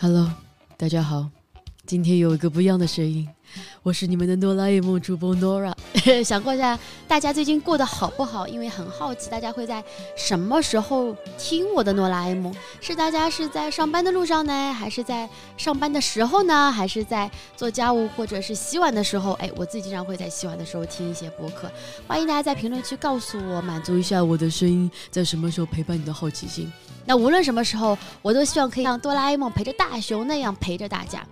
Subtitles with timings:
[0.00, 0.30] Hello，
[0.76, 1.28] 大家好，
[1.84, 3.28] 今天有一个不一样的声音，
[3.82, 5.72] 我是你们的哆啦 A 梦主播 Nora。
[6.24, 6.78] 想问一下
[7.08, 8.46] 大家最近过得好不好？
[8.46, 9.82] 因为很好奇大家会在
[10.16, 12.54] 什么时候听我的哆啦 A 梦？
[12.80, 19.32] 是大家是在上班的路上呢，还是在上班的时候呢，还是在做家务或者是洗碗的时候？
[19.32, 21.68] 哎，我自己经常会在洗碗的时候听一些播客。
[22.06, 26.72] 欢迎大家在评论区告诉我，满足一下我的声音在什么时候陪伴你的好奇心。
[27.08, 31.24] 那无论什么时候，我都希望可以像哆啦 A 梦陪着大雄那样陪着大家。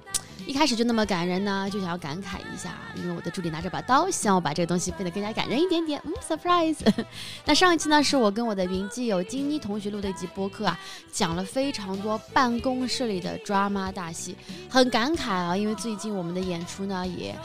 [0.46, 6.00] 一开始就那么感人呢，就想要感慨一下，因为我的助理拿着把刀，希望我把这个东西变得更加感人一点点。
[6.04, 6.78] 嗯，surprise。
[7.44, 10.78] 那上一期呢，是我跟我的云基友金妮同学录的一集播客啊，
[11.10, 14.36] 讲了非常多办公室里的 drama 大戏，
[14.70, 17.36] 很感慨啊，因为最近我们的演出呢，也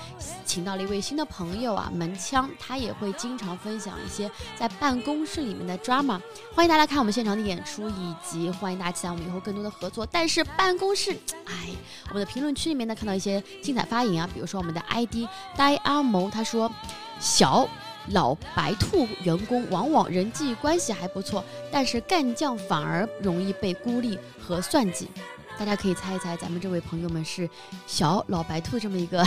[0.45, 6.21] 请到了一位新的朋友啊，门枪，他也会经常分享一些在办公室里面的 drama。
[6.53, 10.05] 欢迎大家看我们现场的演出，以及欢迎大家期待我们以后更多的合作。
[10.05, 11.69] 但是办公室，哎，
[12.09, 16.71] 我们的评论区里面看到一些精彩发言啊，比如说我们的 ID 呆阿谋，他说
[17.19, 17.67] 小
[18.09, 25.07] 老白兔员工往往人际关系还不错，但是干将反而容易被孤立和算计。
[25.57, 27.47] 大家可以猜一猜，咱们这位朋友们是
[27.85, 29.23] 小老白兔这么一个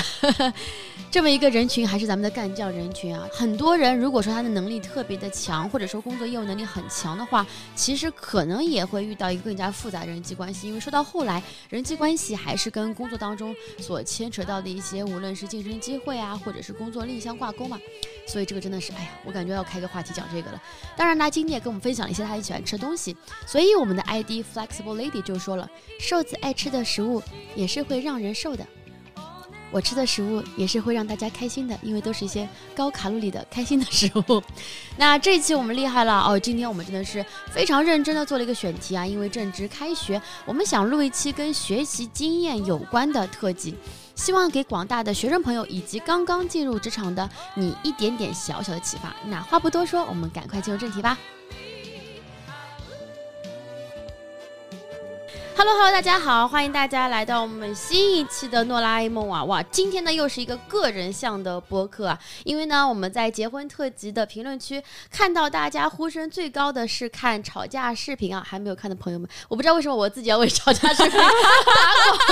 [1.10, 3.24] 这么一个人群，还是咱们的干将人群啊？
[3.32, 10.66] 很多人如果说他的能力特别的强，或者说工作业务能力很强的话，其实可能也会遇到一个更加复杂的人际关系。
[10.66, 17.78] 因为说到后来，人际关系还是跟工作当中所牵扯到的一些，无论是晋升机会啊，或者是工作力相挂钩嘛。
[18.26, 20.60] 所以这个真的是，哎呀，我感觉要开个话题讲这个了。
[20.96, 23.16] 当然，他今天也跟我们分享了一些他很喜欢吃的东西。
[23.46, 25.68] 所以我们的 ID Flexible Lady 就说了，
[26.14, 27.20] 瘦子爱吃的食物
[27.56, 28.64] 也是会让人瘦的。
[29.72, 34.40] 我吃的食物也是会让大家开心的，因为都是一些高卡路里的开心的食物。
[34.96, 43.74] 那这一期我们厉害了哦，今天我们真的是非常认真的做了一个选题啊，因为正值开学，我们想录一期跟学习经验有关的特辑。
[44.14, 49.12] 希望给广大的学生朋友以及刚刚进入职场的你一点点小小的启发。
[49.26, 51.18] 那话不多说，我们赶快进入正题吧。
[55.56, 59.44] Hello，Hello，大家好，欢迎大家来到我们新一期的诺拉 A 梦啊！
[59.44, 64.82] 哇，今天呢又是一个个人向的播客啊，因为呢我们在结婚特辑的评论区
[65.12, 71.28] 看到大家呼声最高的是看吵架视频啊，还没有看的朋友们，我不知道为什么我自己要为吵架视频打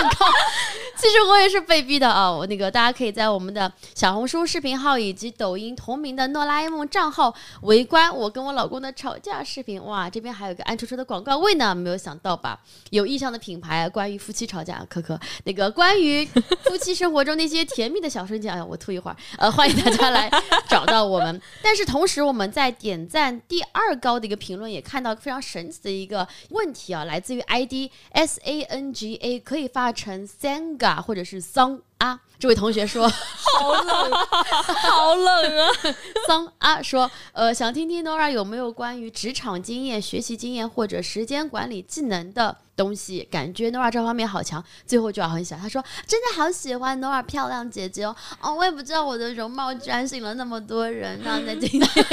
[0.03, 0.27] 广告，
[0.99, 2.31] 其实我也是被逼的啊！
[2.31, 7.32] 我那个大家可以在我们的小红书视频号以及抖音同名的诺拉 A 梦账号
[7.62, 9.82] 围观我跟我老公的吵架视频。
[9.84, 12.59] 哇，这边还有个暗戳戳的广告位呢，没有想到吧？
[12.91, 13.12] 有一。
[13.12, 20.31] 意向的品牌，关于夫妻吵架，可可那个关于夫妻生活中那些甜蜜的小瞬间，哎呀，我吐一会儿，呃，欢迎大家来
[20.69, 21.41] 找到我们。
[21.62, 32.21] 但是同时，我们在点赞第二高的一个评论，也看到非常神奇的一个问题啊，来自于 ID S A N G A，可以发成 Sanga 或者是 Song 啊。
[32.42, 35.70] 这位同学说：“好冷，好冷啊！”
[36.26, 45.62] 桑啊说：“呃，想听听 Nora 有没有关于职场经验、学习经验或者时间管理技能的。”东西感觉 Nora 这方面好强，最后就要很喜欢。
[45.62, 51.20] 他说：“真的好喜欢 Nora 漂亮姐姐哦，哦，我也不知道我的容貌居然吸引了那么多人。
[51.22, 52.06] 那在今天，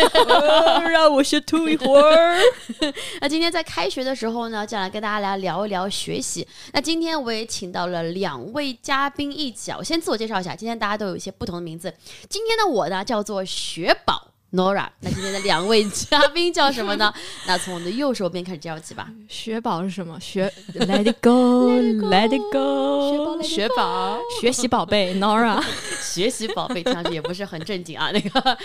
[0.92, 2.38] 让我先吐一会儿。
[3.22, 6.46] 那今天在开学的时候呢，就来跟大家来聊一聊学习。
[6.74, 10.54] 那今天我也请到了两位嘉宾一起啊，我先自我介绍一下。
[10.56, 11.94] 今天大家都有一些不同的名字。
[12.30, 17.14] 今天的我呢叫做雪宝。” Nora，那今天的两位嘉宾叫什么呢？
[17.46, 19.08] 那从我们的右手边开始介绍起吧。
[19.28, 20.20] 雪宝是什么？
[20.20, 25.64] 学 Let it go，Let it go，雪宝， 学习宝贝 Nora，
[26.02, 28.10] 学习宝贝听上去也不是很正经啊。
[28.10, 28.58] 那个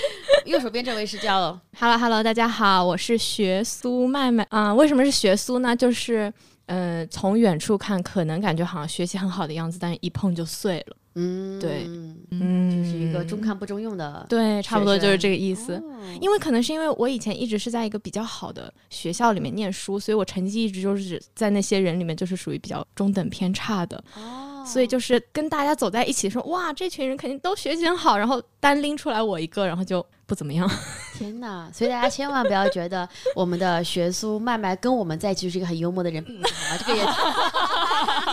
[0.46, 4.72] 右手边这位是叫 Hello Hello，大家好，我是学苏麦麦啊。
[4.72, 5.76] 为什么是学苏呢？
[5.76, 6.32] 就是
[6.66, 10.96] 嗯，从远处看，可能感觉好像学习很好的样子，但是一碰就碎了。
[11.16, 11.86] 嗯，对，
[12.30, 15.80] 嗯，就是一个中看不中用的，对，差不多就是这个意思。
[16.20, 24.02] 因为可能是因为我以前一直是在一个比较好的学校里面念书，所以我成绩一直就是在那些人里面就是属于比较中等偏差的。
[24.16, 30.04] 哦，所以就是跟大家走在一起说，哇，这群人肯定都学习很好，然后单拎出来我一个，然后就。
[30.26, 30.66] 不怎么样，
[31.18, 31.68] 天哪！
[31.70, 33.06] 所以大家千万不要觉得
[33.36, 36.30] 我们的学苏麦麦跟我们在一起就是一个很幽默的人，好
[36.72, 36.78] 吗？
[36.78, 37.10] 这个也 幽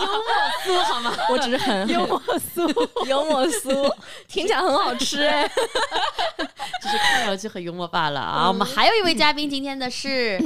[0.08, 0.24] 默
[0.64, 1.12] 苏好吗？
[1.28, 2.66] 我只是很幽默苏，
[3.06, 3.68] 幽默苏
[4.26, 8.48] 听起来很好吃哎，就是看上去很幽默罢了啊。
[8.48, 10.38] 我们还有一位嘉宾，今天的是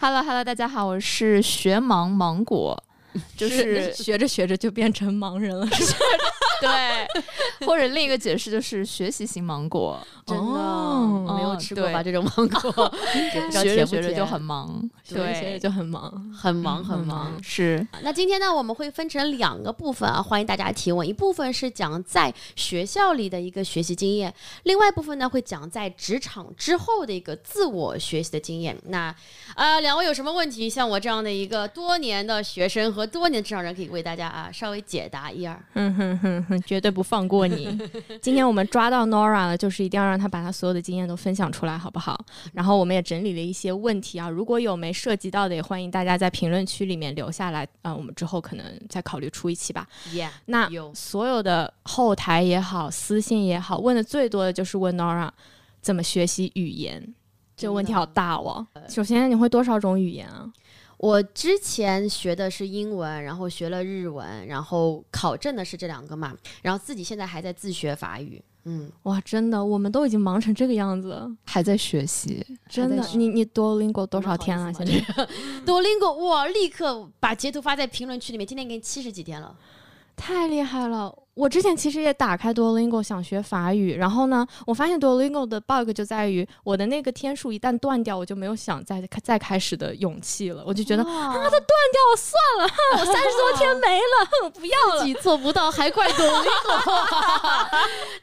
[0.00, 2.82] ，Hello Hello，大家好，我是学芒芒果。
[3.36, 5.98] 就是学着学着就变成盲人了，是吧？
[6.60, 12.02] 对，或者另一个解释就是学习型芒果，真的、哦没有吃过吧？
[12.02, 12.92] 这种芒果，
[13.52, 16.98] 学着学着就很忙，对，学着就很忙，很忙很。
[16.98, 21.06] 忙是那今天呢，我们会分成两个部分啊，欢迎大家提问。
[21.06, 24.34] 一部分是讲在学校里的一个学习经验，
[24.64, 28.76] 另外一部分呢会讲在职场之后的一个自我学习的经验。
[28.86, 29.14] 那
[29.54, 30.68] 呃，两位有什么问题？
[30.68, 35.58] 像我这样的一个多年的学生和多年职场人，可以为大家啊稍微解答一二。
[35.74, 37.78] 哼哼哼哼，绝对不放过你。
[38.22, 42.22] 今天我们抓到 Nora 了，就是一定要让她把她所有的经验都分享出来，好不好？
[42.52, 49.86] 然后我们也整理了一些问题啊，如果有没涉及到的，也欢迎大家在评论区里面留下来，啊、我们之后可能再考虑出一期吧。
[50.10, 55.30] Yeah，那有所有的后台也好，私信也好，问的最多的就是问 Nora
[55.80, 57.14] 怎么学习语言。
[57.56, 58.64] 这个问题好大哦。
[58.88, 60.48] 首先，你会多少种语言啊？
[60.98, 68.42] 我之前学的是英文，然后学了日文，然后考证的是这两个嘛，然后自己现在还在自学法语。
[68.64, 73.02] 嗯，哇，真的，我们都已经忙成这个样子了，还在学习，真的。
[73.14, 74.70] 你你 Duolingo 多少天了？
[74.74, 75.26] 现在？
[75.64, 76.46] 多邻国，哇！
[76.48, 78.46] 立刻把截图发在评论区里面。
[78.46, 79.56] 今天给你七十几天了，
[80.16, 81.16] 太厉害了！
[81.38, 90.64] 我之前其实也打开 Duolingo 想学法语，然后呢，我发现 Duolingo 的 bug 就在于我的那个天数一旦断掉，我就没有想再再开始的勇气了。
[90.66, 95.00] 我就觉得啊，它断掉了，算了，哼我三十多天没了，我不要了。
[95.00, 96.74] 自己做不到，还怪多邻国。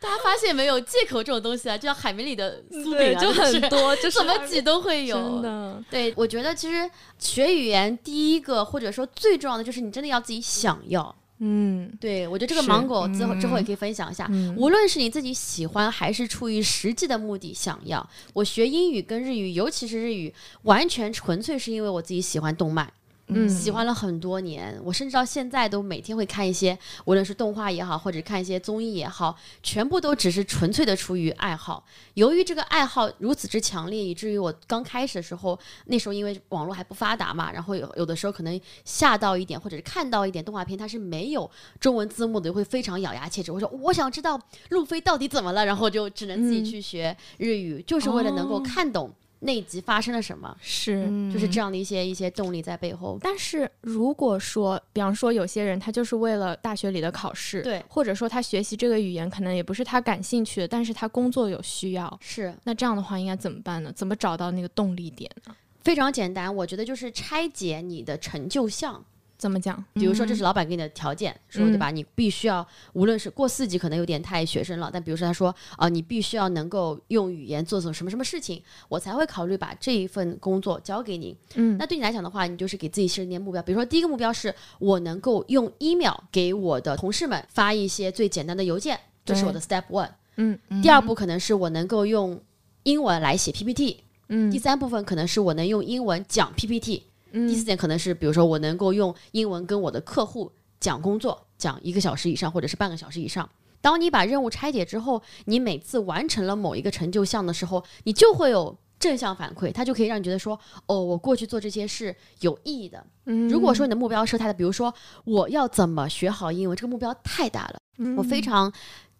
[0.01, 5.15] 大家发现没有，借口这种东西啊，就像海绵里的酥饼啊，就很多，就是怎么挤都会有。
[5.15, 11.15] 真的，对，我觉得其实学语言第一个或者说最重要的就是你真的要自己想要。
[11.39, 11.91] 嗯。
[11.99, 13.65] 对我觉得这个芒果之后之后也嗯。
[13.65, 14.55] 可以分享一下，嗯。
[14.57, 20.33] 无论是你自己喜欢还是出于实际的目的想要，我学英语跟日语，尤其是日语，
[20.63, 22.91] 完全纯粹是因为我自己喜欢动漫。
[23.27, 31.83] 嗯喜欢了很多年，我甚至到现在都每天会看一些，无论是动画也好，或者看一些综艺也好，全部都只是纯粹的出于爱好。
[32.13, 41.49] 由于这个爱好如此之强烈，以至于我刚开始的时候，那时候因为网络还不发达嘛，然后有有的时候可能下到一点，或者是看到一点动画片，它是没有
[41.79, 43.51] 中文字幕的，会非常咬牙切齿。
[43.51, 44.39] 我说我想知道
[44.69, 51.05] 路飞到底怎么了，然后就只能自己嗯去学日语，就是为了能够哦看懂那一集发生了什么，是。
[51.31, 53.17] 就是这样的一些一些动力在背后。
[53.21, 63.91] 但是如果说，比方说有些人他就是为了大学里的考试，对或者说他学习这个语言可能也不是他感兴趣的，但是他工作有需要，是那这样的话应该怎么办呢？
[63.93, 65.55] 怎么找到那个动力点呢？
[65.83, 69.03] 非常简单，我觉得就是拆解你的成就项。
[69.37, 69.83] 怎么讲？
[69.93, 71.91] 比如说，这是老板给你的条件，说对吧？
[71.91, 81.35] 你必须要，无论是过四级可能有点太学生了，但比如说他说啊、你必须要能够用语言做做什么什么事情，我才会考虑把这一份工作交给你。
[81.55, 90.09] 嗯那对你来讲的话，你就是给自己设定目标，比如说第一个目标是我能够用 email 给我的同事们发一些最简单的邮件，这是我的 step one。
[90.37, 92.41] 嗯第二步可能是我能够用
[92.83, 97.03] 英文来写 PPT，嗯第三部分可能是我能用英文讲 PPT，、
[97.35, 103.47] 嗯第四点可能是比如说我能够用英文跟我的客户讲工作，讲一个小时以上或者是半个小时以上。
[103.81, 113.05] 当你把任务拆解之后，你每次完成了某一个成就项的时候，你就会有正向反馈，它就可以让你觉得说，哦，我过去做这些是有意义的。
[113.25, 114.91] 嗯如果说你的目标是太的，比如说
[115.25, 117.77] 我要怎么学好英文，这个目标太大了。
[117.97, 118.71] 嗯我非常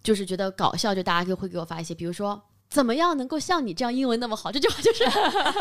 [0.02, 2.42] 就是觉得搞笑，就大家就会给我发一些，比如说。
[2.70, 4.52] 怎么样能够像你这样英文那么好？
[4.54, 5.04] 这句话就是，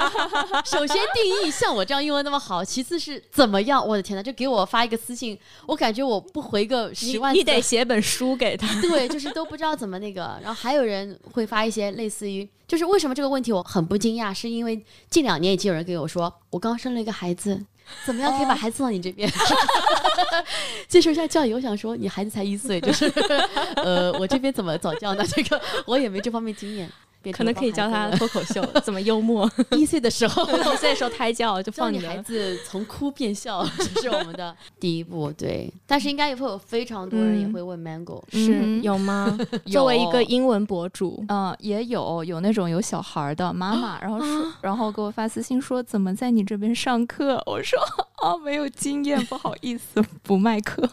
[0.64, 3.86] 首先定义像我这样英文那么好，其次是怎么样？
[3.86, 8.66] 我的天呐，就给我发一个私信，我感觉我不回个十万你，你得写本书给他。
[8.82, 10.38] 对，就是都不知道怎么那个。
[10.42, 17.64] 然后还有人会发一些类似于，就是为什么这个问题我很不惊讶，是因为近两年已经有人给我说，我刚生了一个孩子，
[18.04, 19.30] 怎么样可以把孩子送到你这边，
[20.88, 21.52] 接受一下教育？
[21.54, 23.06] 我想说，你孩子才一岁，就是
[23.76, 25.24] 呃，我这边怎么早教呢？
[25.26, 26.90] 这个我也没这方面经验。
[27.32, 29.50] 可能可以教他脱口秀，怎么幽默。
[29.76, 35.32] 一岁的时候，一岁的时候胎教就教你放的孩子从哭变笑，这是我们的 第一步。
[35.32, 39.38] 对，但是应该也会有非常多人也嗯会问 Mango，、是嗯有吗？
[39.66, 47.42] 作为一个英文博主，嗯，也有有那种有小孩儿的妈妈，然后说，啊然后给我发私信说怎么在你这边上课？
[47.46, 47.78] 我说
[48.22, 50.88] 啊，没有经验，不好意思，不卖课。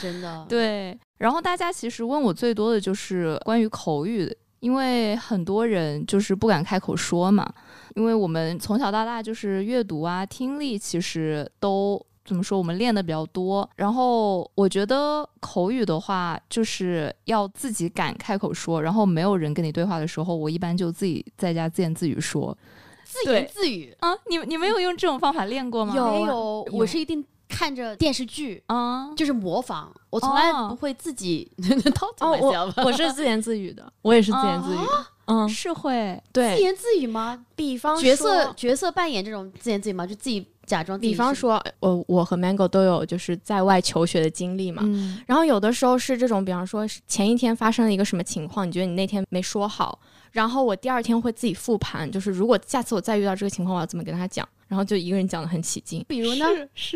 [0.00, 7.48] 真的，对，然后大家其实问我最多的就是关于口语的，因为很多人就是不敢开口说嘛，
[7.94, 12.04] 因为我们从小到大就是阅读啊、听力其实都。
[12.26, 12.58] 怎么说？
[12.58, 22.58] 我们练的比较多，然后我觉得口语的话，就是要自己敢开口说，然后没有人跟你对话的时候，我一般就自己在家自言自语说。
[23.04, 23.94] 自言自语。
[24.00, 25.94] 啊，你你没有用这种方法练过吗？
[25.94, 29.92] 有我是一定看着电视剧，啊，就是模仿。
[30.10, 32.72] 我从来哦不会自己 talk to 哦，myself。
[32.76, 35.06] 我我是自言自语的，我也是自言自语的。
[35.26, 37.44] 嗯，是会对自，言自语吗？
[37.56, 40.06] 比方角色角色扮演这种自言自语吗？
[40.06, 40.98] 就自己假装。
[40.98, 44.82] 比方说，我我和 Mango 都有就是在外求学的经历嘛。
[44.84, 49.98] 嗯然后有的时候是这种，比方说前一天发生了一个什么情况，你觉得你那天没说好，
[50.30, 56.46] 然后我第二天会自己复盘，就是如果下次我再遇到这个情况，我要怎么跟他讲，然后就一个人讲的很起劲，比如呢？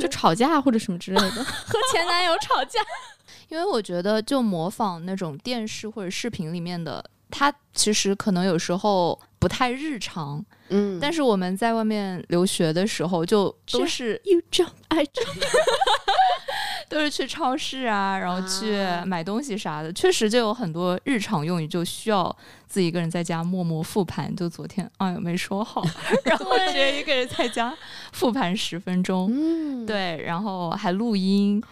[0.01, 2.81] 就吵架或者什么之类的， 和前男友吵架。
[3.49, 10.45] 因为我觉得，就模仿那种电视或者视频里面的，他其实可能有时候不太日常。
[10.69, 15.45] 嗯，但是我们在外面留学的时候，就都是 You jump, I jump。
[16.91, 24.35] 都是去超市啊，然后去啊买东西啥的，确实就有很多日常用语就需要自己一个人在家默默复盘。
[24.35, 25.83] 就昨天，哎呦没说好，
[26.27, 27.73] 然后直接一个人在家
[28.13, 31.63] 复盘十分钟，嗯，对，然后还录音，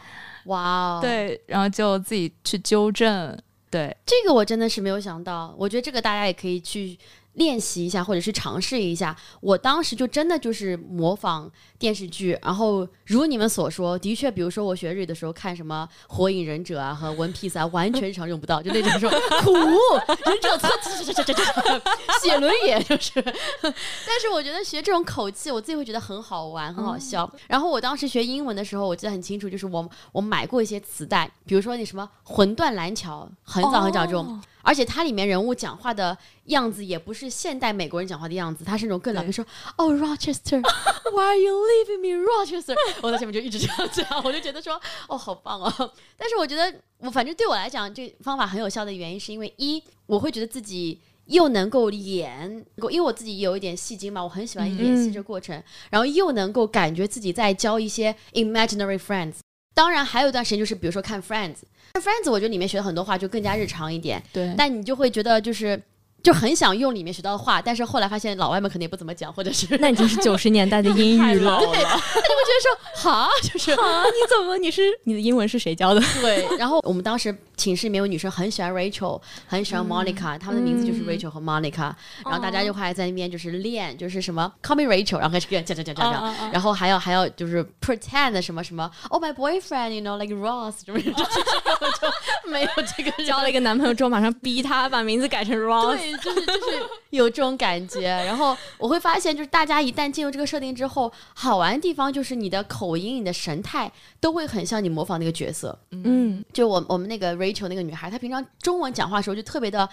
[0.45, 3.37] 哇哦，，对，然后就自己去纠正，
[3.69, 5.53] 对，这个我真的是没有想到。
[5.59, 6.97] 我觉得这个大家也可以去
[7.39, 9.17] 练习一下，或者是尝试一下。
[9.41, 19.09] 我当时就真的就是模仿电视剧，然后如你们所说，的确，比如说我学日语的时候看什么《火影忍者》啊和《One Piece》啊，完全日常用不到，就那种说
[19.43, 23.13] 苦忍者这这这这这这写轮眼就是。
[23.23, 27.31] 但是我觉得学这种口气，我自己会觉得很好玩，很好笑。
[27.47, 34.25] 然后我当时学英文的时候，我记得很清楚，就是我我买过一些磁带，比如说那什么《魂断蓝桥》，很早很早这种。
[34.27, 39.45] 哦而且它里面人物讲话的样子也不是现代美国人讲话的样子，他是那种更老，比如说
[39.77, 42.75] 哦 Rochester，Why are you leaving me Rochester？
[43.03, 45.73] 我在前面就一直这样讲， 我就觉得说哦好棒哦。
[46.17, 51.01] 但是我觉得我反正对我来讲，这方法很有效的原因是因为一我会觉得自己。
[51.29, 59.35] 又能够演，因为我自己有一点戏精嘛，我很喜欢演戏这过程，然后又能够感觉自己在交一些 imaginary friends。
[59.79, 61.59] 当然，还有一段时间就是，比如说看 Friends，
[61.93, 65.81] 看 Friends，我觉得里面学的很多话就更加日常一点，对，但你就会觉得就是
[66.21, 71.61] 就很想用里面学到的话，但是后来发现老外们肯定也不怎么讲，或者是那已经是 九十年代的英语了。
[71.61, 74.59] 对，他就会觉得说哈，就是啊，你怎么？
[74.59, 76.03] 你是你的英文是谁教的？
[76.21, 76.45] 对。
[76.59, 81.93] 然后我们当时寝室里面有女生很喜欢 Rachel，很喜欢 Monica，、她们的名字就是嗯 Rachel 和 Monica，、
[82.25, 86.51] 然后大家就会在那边就是练，就是什么 Call me Rachel，然后开始讲讲讲讲讲讲。
[86.53, 95.97] 然后还要还要就是 pretend 什么什么，Oh my boyfriend，you know like Ross 什么什么，我就没有这个交了一个男朋友之后，马上逼他把名字改成 Ross。
[95.97, 98.03] 对，就是就是有这种感觉。
[98.09, 105.77] 然后我会发现，就是大家一旦进入这个设定之后，好玩的地方就是你的口音、你的神态都会很像你模仿那个角色。
[105.91, 109.89] 嗯，就我我们那个 Rachel 追求那个女孩，她平常中文讲话的时候就特别的。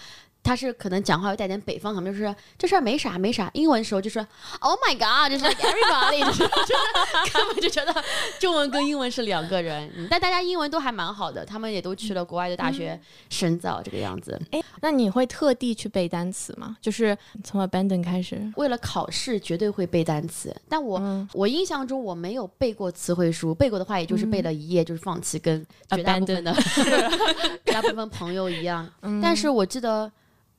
[0.46, 3.50] 她是可能讲话有带点北方口音，就是这事儿没啥没啥。
[3.54, 4.20] 英文的时候就是
[4.60, 7.92] Oh my God，就是 everybody，就是 就是根本就觉得
[8.38, 9.90] 中文跟英文是两个人。
[9.96, 12.98] 嗯但大家英文都还蛮好的，他们也都去了国外的大学
[13.28, 14.40] 深造，这个样子。
[14.52, 16.76] 哎，那你会特地去背单词吗？
[16.80, 18.40] 就是从 abandon 开始？
[18.56, 26.54] 为了考试绝对会背单词，但我、嗯我印象中我没有背过词汇书，背过的话也就是背了一页，就是放弃，跟绝大部分的
[27.64, 28.88] 绝大部分朋友一样。
[29.02, 30.10] 嗯但是我记得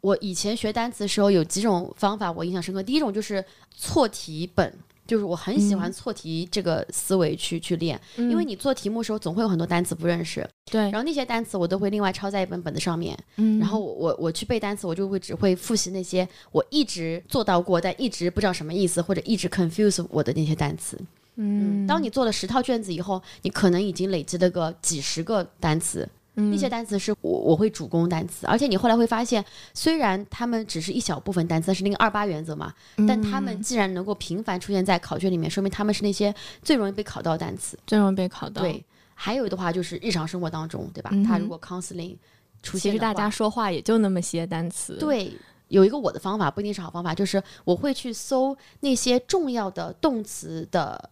[0.02, 3.44] 我以前学单词的时候有几种方法我印象深刻，第一种就是
[3.76, 4.74] 错题本。
[5.08, 10.82] 就是我很喜欢错题这个思维去、去练，因为你做题目的时候总会有很多单词不认识，对。
[10.82, 13.58] 然，后那些单词我都会另外抄在一本本子上面，嗯。
[13.58, 21.00] 然后我我我去背单词，我就会只会复习那些我一直做到过，但一直不知道什么意思，或者一直 confuse 我的那些单词。
[21.38, 26.06] 嗯，当你做了十套卷子以后，你可能已经累积了个几十个单词，
[26.38, 32.72] 嗯那些单词是我我会主攻单词，而且你后来会发现，虽然他们只是一小部分单词，是那个二八原则嘛，
[33.08, 37.78] 但他们既然能够频繁出现在考卷里面，说明他们是那些最容易被考到的单词。
[37.88, 41.10] 最容易被考到。，对，还有的话就是日常生活当中，对吧？
[41.12, 42.16] 嗯他如果 counseling
[42.62, 45.34] 出现，其实大家说话也就那么些单词。，对，
[45.70, 51.10] 有一个我的方法，不一定是好方法，就是我会去搜那些重要的动词的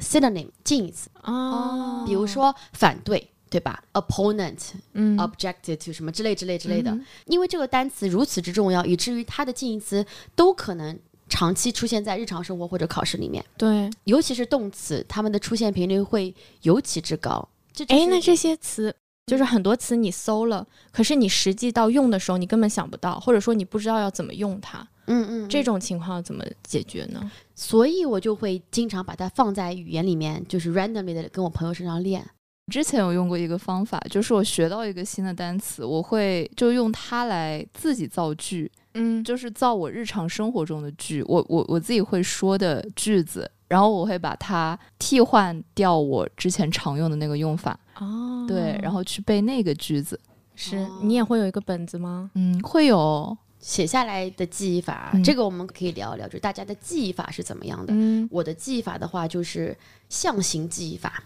[0.00, 3.30] synonym 近义词，哦，比如说反对。
[3.48, 4.58] 对吧？opponent、
[4.94, 10.98] 嗯 objected to 什么之类之类之类的，嗯因为这个单词如此之重要，以至于它的近义词都可能
[11.28, 13.90] 长期出现在日常生活或者考试里面，对。
[14.04, 17.48] 尤其是动词，它们的出现频率会尤其之高。
[17.72, 18.94] 这就哎，是那这些词
[19.26, 24.86] 就是很多词你搜了，可是你实际到用的时候，你根本想不到，或者说你不知道要怎么用它。
[25.08, 27.30] 嗯嗯，这种情况怎么解决呢？
[27.54, 32.24] 所以我就会经常把它放在语言里面，就是 randomly 的跟我朋友身上练。
[32.72, 50.18] 之前有用过一个方法，就是我学到一个新的单词，我会就用它来自己造句，嗯就是造我日常生活中的句，我我我自己会说的句子，然后我会把它替换掉我之前常用的那个用法，哦，对，然后去背那个句子。
[50.58, 52.30] 是哦你也会有一个本子吗？
[52.34, 57.92] 嗯，会有，写下来的记忆法，嗯这个我们可以聊一聊，就是大家的记忆法是怎么样的。
[57.94, 59.76] 嗯，我的记忆法的话，就是
[60.08, 61.22] 象形记忆法，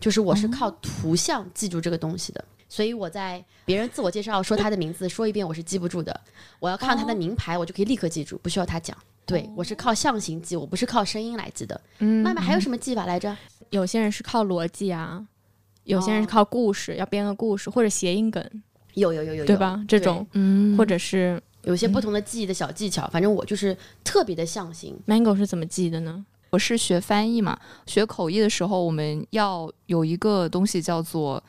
[0.00, 2.44] 就是我是靠图像记住这个东西的。
[2.68, 6.20] 所以我在别人自我介绍说他的名字说一遍，我是记不住的。
[6.60, 8.96] 我要看他的名牌，我就可以立刻记住，不需要他讲。
[9.24, 11.80] 对我是靠象形记，我不是靠声音来记的。
[11.98, 13.34] 嗯麦麦还有什么记法来着？
[13.70, 15.26] 有些人是靠逻辑啊，
[15.84, 18.42] 有些人是靠故事，要编个故事或者谐音梗，
[18.94, 19.82] 有有有有有，对吧？
[19.88, 24.98] 这种嗯或者是有些不同的记忆的小技巧，反正我就是特别的象形。
[25.06, 26.24] Mango 是怎么记的呢？
[26.50, 31.42] 我是学翻译嘛，学口译的时候，我们要有一个东西叫做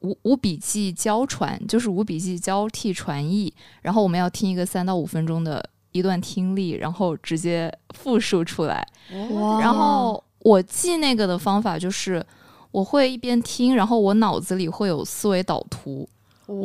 [0.00, 3.52] 无无笔记交传，就是无笔记交替传译。
[3.82, 8.86] 然后我们要听一个三到五分钟的一段听力，然后直接复述出来。
[9.30, 12.24] 哇然后我记那个的方法就是，
[12.72, 16.08] 我会一边听，然后我脑子里会有思维导图。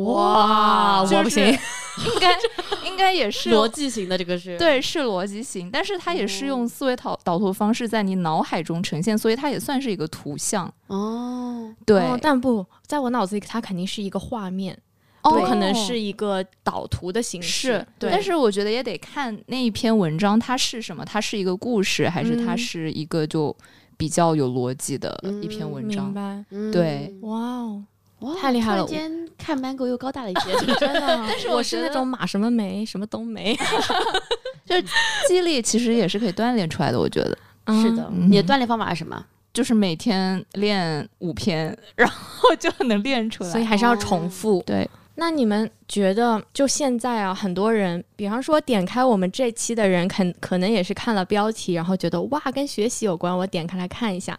[0.04, 10.72] 哇就是我不行，应该应该也是逻辑型的这个是，对，是逻辑型，但是它也是用思维导导图方式在你脑海中呈现，所以它也算是一个图像。
[10.88, 14.76] 哦，对，哦但不在我脑子里，它肯定是一个画面，
[15.22, 17.48] 哦不可能是一个导图的形式。
[17.48, 23.54] 是，对，但是我觉得也得看那一篇文章它是什么，它是一个故事，还是它嗯是一个就
[23.96, 26.06] 比较有逻辑的一篇嗯文章。
[26.06, 26.44] 明白。
[26.50, 27.82] 嗯对，哇哦，
[28.20, 33.56] 哇，太厉害了突然间看 Mango 又高大了一些， 真的，但是我我是那种马什么梅什么都没。
[35.28, 37.36] 记忆力其实也是可以锻炼出来的，我觉得。
[37.82, 39.24] 是的，嗯你的锻炼方法是什么？
[39.52, 43.50] 就是每天练五篇， 然后就能练出来。
[43.50, 44.62] 所以还是要重复。
[44.66, 54.38] 对，那你们觉得，就现在啊，很多人，比方说点开我们这期的人，肯可能也是看了标题，然后觉得哇，跟学习有关，我点开来看一下，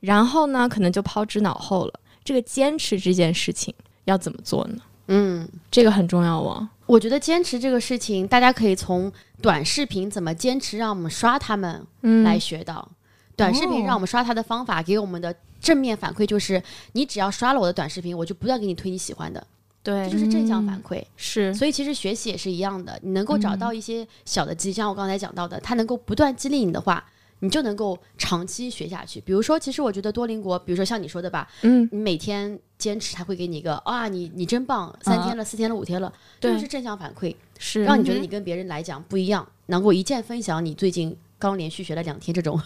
[0.00, 2.00] 然后呢，可能就抛之脑后了。
[2.24, 4.76] 这个坚持这件事情要怎么做呢？
[5.08, 6.66] 嗯，这个很重要哦。
[6.86, 9.12] 我觉得坚持这个事情，大家可以从
[9.42, 12.90] 短视频怎么坚持，让我们刷他们嗯来学到。
[13.36, 16.62] 短视频哦让我们刷它的方法，给我们的正面反馈就是，
[16.92, 19.44] 你只要刷了我的短视频，我就不断给你推你喜欢的，
[19.82, 21.02] 对这就是正向反馈。
[21.16, 27.04] 是所以其实学习也是一样的，你能够找到一些小的激，像我刚才讲到的，它能够不断激励你的话，
[27.40, 29.20] 你就能够长期学下去。
[29.20, 41.16] 比如说，其实我觉得多邻国，比如说像你说的吧，嗯，你每天坚持，他会给你一个啊，你你真棒，三天了、四天了、五天了，这对就是正向反馈，是让你觉得你跟别人来讲不一样，能够一键分享你最近。
[41.36, 42.58] 刚连续学了两天，这种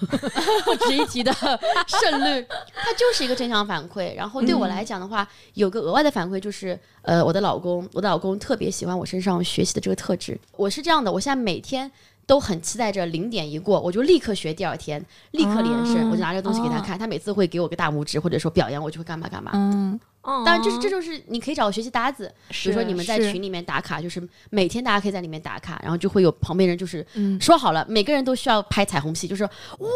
[0.65, 4.15] 不值一提的胜率， 它就是一个正向反馈。
[4.15, 10.39] 然后对我来讲的话，有个额外的反馈就是，呃，我的老公，我的老公特别喜欢我身上学习的这个特质。
[10.57, 11.91] 我是这样的，我现在每天
[12.29, 19.51] 都很期待着零点一过，我就立刻学第二天，立刻连胜，啊我就拿着东西给他看，他每次会给我个大拇指，或者说表扬我，就会干嘛干嘛。
[19.55, 27.41] 嗯，当当然，就是这就是你可以找个学习搭子，比如说你们在群里面打卡，就是每天大家可以在里面打卡，然后就会有旁边人就是嗯。
[27.41, 29.89] 说好了，每个人都需要拍彩虹屁，就是哇，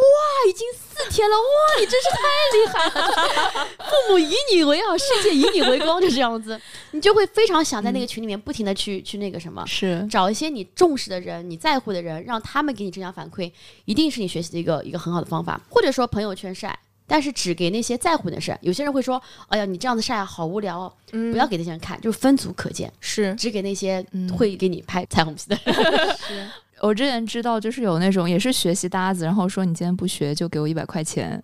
[0.49, 2.23] 已经四天了，哇，你真是太
[2.57, 6.59] 厉害了，就是父母以你为傲，世界以你为光，就这样子，
[6.93, 9.67] 你就会非常想在那个群里面不停的去去那个什么。
[9.67, 10.07] 是。
[10.11, 13.53] 找一些你重视的人、你在乎的人，让他们给你正向反馈，
[13.85, 15.61] 一定是你学习的一个一个很好的方法。
[15.69, 18.57] 或者说朋友圈晒，但是只给那些在乎的事。
[18.63, 26.51] 有些人会说：“哎呀，你这样子晒啊，好无聊哦。”嗯不要给那些人看，就是分组可见，是只给那些嗯会给你拍彩虹屁的人。
[26.81, 31.41] 我之前知道，就是有那种也是学习搭子，然后说你今天不学就给我一百块钱，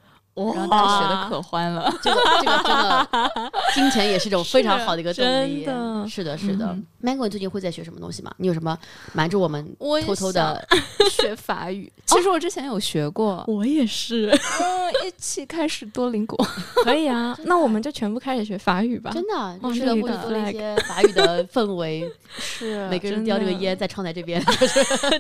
[0.54, 1.92] 然后大家学的可欢了。
[2.02, 5.64] 这个这个真的， 金钱也是一种非常好的一个动力。
[6.08, 6.66] 是的，是的。
[6.66, 8.32] 嗯 Mango，你最近会在学什么东西吗？
[8.38, 8.76] 你有什么
[9.12, 10.66] 瞒着我们我偷偷的？
[11.08, 16.36] 学法语， 其实我之前有学过，我也是，嗯，一起开始多邻国。
[16.82, 17.38] 可以啊。
[17.44, 19.12] 那我们就全部开始学法语吧。
[19.12, 24.44] 真的，就是会 flag 多了一些法语的氛围，是每个人叼这个烟在窗台这边，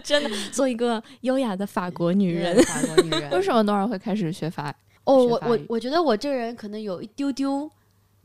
[0.02, 2.60] 真的做一个优雅的法国女人。
[2.64, 3.30] 法国女人。
[3.30, 4.74] 为什么多少会开始学法语？
[5.08, 7.70] 哦，我我我觉得我这个人可能有一丢丢，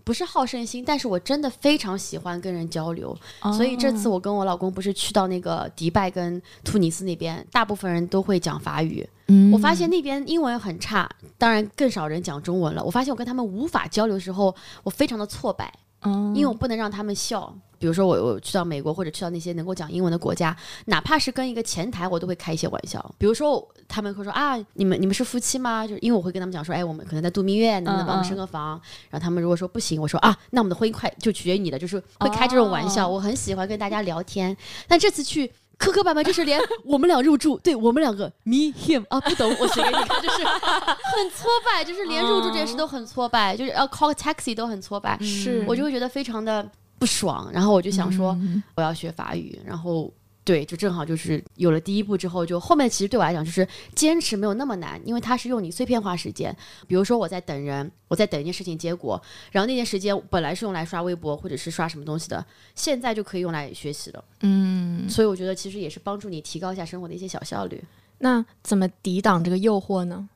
[0.04, 3.17] 不是好胜心，但是我真的非常喜欢跟人交流。
[3.56, 9.08] 所以这次我跟我老公不是去到那个迪拜跟突尼斯那边，大部分人都会讲法语。
[9.28, 12.84] 嗯我发现那边英文很差，当然更少人讲中文了。
[12.84, 15.74] 我发现我跟他们无法交流的时候，我非常的挫败。
[16.04, 17.54] 嗯，因为我不能让他们笑。
[17.80, 23.13] 比如说我我去到美国或者去到那些能够讲英文的国家，哪怕是跟一个前台，我都会开一些玩笑。
[23.18, 25.86] 比如说他们会说啊，你们你们是夫妻吗？
[25.86, 28.80] 就是因为我会跟他们讲说，哎，我们可能在度蜜月，能不能帮我们生个房？
[29.10, 33.06] 然后他们如果说不行，我说啊，那我们的婚姻快就取决于你的，就是会开这种玩笑。
[33.06, 34.56] 哦我很喜欢跟大家聊天，
[34.88, 46.68] 但这次去磕磕绊绊，就是连 我们俩入住，对我们两个 me him 啊，不懂 我写给你看，就是 很挫败，就是连入住这件事都很挫败，就是要 call taxi 都很挫败，是我就会觉得非常的
[47.00, 50.12] 不爽，然后我就想说嗯我要学法语，然后。
[50.45, 56.56] 对，就正好就是有了第一步之后，就后面其实对我来讲就是坚持没有那么难，因为它是用你碎片化时间。
[56.88, 64.23] 比如说我在等人，我在等一件事情结果，然后那件时间本来是用来刷微博或者是刷什么东西的，现在就可以用来学习了。
[64.41, 67.82] 嗯，所以我觉得其实也是帮助你提高一下生活的一些小效率。
[68.19, 70.27] 那怎么抵挡这个诱惑呢？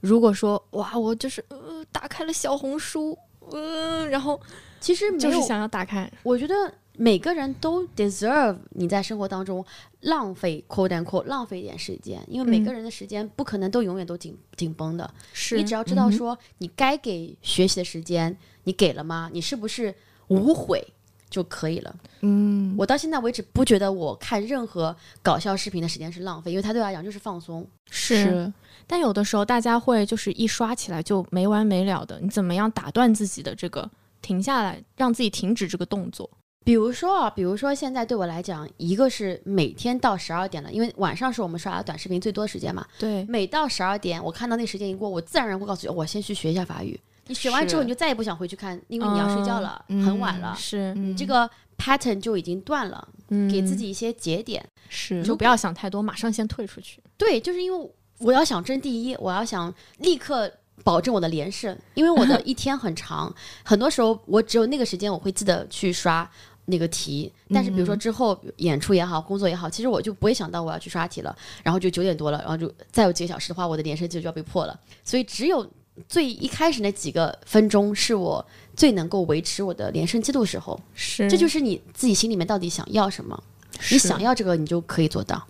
[0.00, 3.18] 如果说哇，我就是呃打开了小红书，
[3.50, 4.40] 呃，然后
[4.78, 6.54] 其实没有，就是想要打开，我觉得
[6.98, 9.64] 每个人都 deserve 你在生活当中
[10.00, 15.08] 浪费 quote and quote 浪费一点时间，因为每个人的时间不可能都永远都紧紧绷的。
[15.32, 19.30] 是你只要知道说你该给学习的时间你给了吗？
[19.32, 19.94] 你是不是
[20.26, 20.84] 无悔
[21.30, 21.96] 就可以了？
[22.22, 27.64] 嗯，我到现在为止不觉得我看任何搞笑视频的时间是浪费，因为它对我来讲就是放松。
[27.90, 28.52] 是，
[28.88, 33.88] 但有的时候大家会就是一刷起来就没完没了的，你怎么样打断自己的这个
[34.20, 36.28] 停下来，让自己停止这个动作？
[36.64, 42.86] 比如说啊，比如说现在对我来讲，一个是每天到十二点了，因为晚上是我们刷短视频最多的时间嘛。
[42.98, 46.98] 对，每到十二点，我看到那时间一过，我自然而然会告诉你，我先去学一下法语。
[47.26, 50.54] 你学完之后，你就再也不想回去看，因为你要睡觉了，嗯很晚了。
[50.56, 54.64] 是，嗯你这个 pattern 就已经断了，嗯给自己一些节点。
[54.90, 57.02] 是就不要想太多，马上先退出去。
[57.18, 60.50] 对，就是因为我要想争第一，我要想立刻
[60.84, 66.28] 保证我的连胜，因为我的 一天很长，很多时候我只有那个时间我会记得去刷。
[66.70, 74.78] 那个题，但是比如说之后演出也好，工作也好，其实我就不会想到我要去刷题了，然后就九点多了，然后就再有几个小时的话，我的连胜记录就要被破了。
[75.02, 75.66] 所以只有
[76.06, 78.44] 最一开始那几个分钟是我
[78.76, 83.42] 最能够维持我的连胜记录时候，是这就是你自己心里面到底想要什么，
[83.90, 85.42] 你想要这个你就可以做到。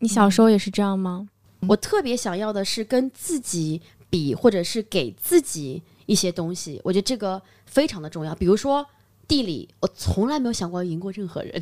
[0.00, 1.28] 你小时候也是这样吗？
[1.68, 3.80] 我特别想要的是跟自己
[4.16, 8.34] 比，或者是给自己一些东西，我觉得这个非常的重要。
[8.34, 8.86] 比如说
[9.28, 11.52] 地理，我从来没有想过赢过任何人，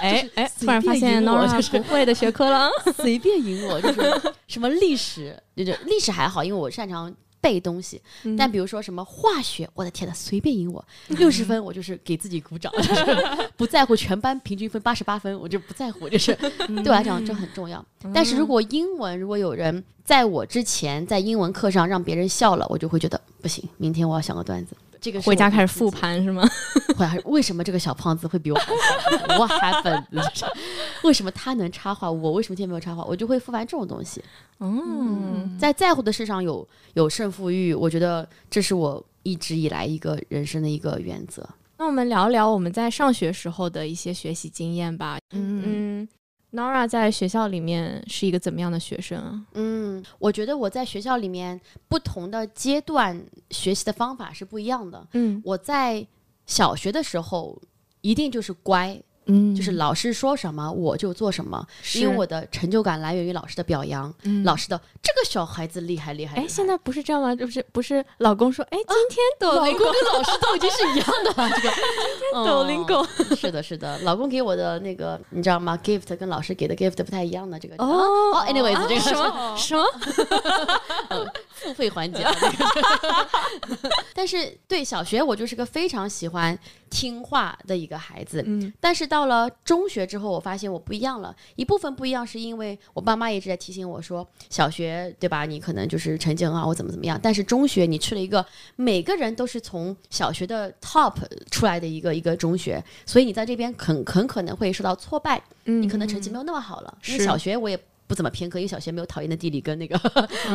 [0.00, 2.68] 哎 哎，突然发现就是不会的学科了。
[2.96, 4.00] 随便赢我，就是
[4.48, 7.14] 什么历史，就是历史还好，因为我擅长。
[7.40, 16.34] 背东西，嗯但比如说什么化学，我的天呐，随便赢我六十分，我就是给自己鼓掌，就是不在乎全班平均分八十八分，我就不在乎，就是
[16.84, 17.84] 对我来讲这很重要。
[18.14, 24.76] 但是如果英文，如果有人在我之前在英文课上让别人笑了，我就会觉得不行，明天我要想个段子。
[25.00, 26.46] 这个回家开始复，盘是吗？
[26.96, 30.04] 回来为什么这个小胖子会比我好笑？What happened？
[31.02, 33.04] 为什么他能插话，我为什么今天没有插话？
[33.04, 34.22] 我就会复盘这种东西。
[34.58, 41.48] 嗯，在在乎的事上有有胜负欲，我觉得这是我一直以来一个人生的一个原则。
[41.78, 45.18] 那我们聊聊我们在上学时候的一些学习经验吧。
[45.32, 46.08] 嗯嗯
[46.52, 49.46] ，Nora 在学校里面是一个怎么样的学生啊？
[49.54, 55.06] 嗯，我觉得我在学校里面不同的阶段学习的方法是不一样的。
[55.12, 56.06] 嗯我在
[56.46, 57.60] 小学的时候
[58.00, 61.64] 一定就是乖，嗯就是老师说什么我就做什么，
[61.94, 66.36] 因为我的成就感来源于老师的表扬，嗯老师的这个小孩子厉害厉害。
[66.36, 67.34] 哎，现在不是这样吗？
[67.34, 77.86] 就是不是老公说，哎，今天抖老公跟老师都已经是一样的了，这个抖音狗嗯 是的，是的，老公给我的那个你知道吗？gift 跟老师给的 gift 不太一样的，这个哦
[78.34, 79.84] 哦，anyways，这个什么什么？
[81.62, 82.24] 付费环节
[84.14, 91.34] 但是对小学我就是个非常喜欢听话的一个孩子，嗯但是到了中学之后，我发现我不一样了。
[91.56, 98.44] 一部分不一样是因为我爸妈一直在提醒我说，小学对吧，你可能就是成绩很好或怎么怎么样，但是中学你去了一个
[98.76, 101.14] 每个人都是从小学的 top
[101.50, 106.98] 出来的一个一个中学，所以你在这边很很可能会受到挫败，嗯你可能成绩没有那么好了。
[107.06, 107.78] 因为是小学我也。
[108.10, 109.96] 不怎么偏科，因为小学没有讨厌的地理跟那个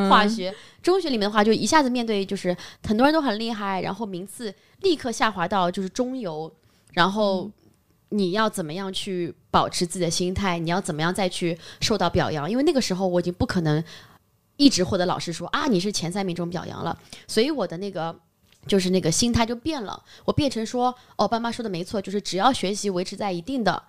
[0.09, 0.53] 化学。
[0.83, 2.53] 中学里面的话，就一下子面对就是
[2.85, 6.53] 很多人都很厉害，然后名次立刻下滑到就是中游，
[6.91, 7.49] 然后
[8.09, 10.59] 你要怎么样去保持自己的心态？
[10.59, 12.51] 你要怎么样再去受到表扬？
[12.51, 13.81] 因为那个时候我已经不可能
[14.57, 18.13] 一直获得老师说啊你是前三名中表扬了，所以我的那个。
[18.67, 23.83] 就是那个心态就变了，我变成说，哦，爸妈说的没错，就是只要学习维持在一定的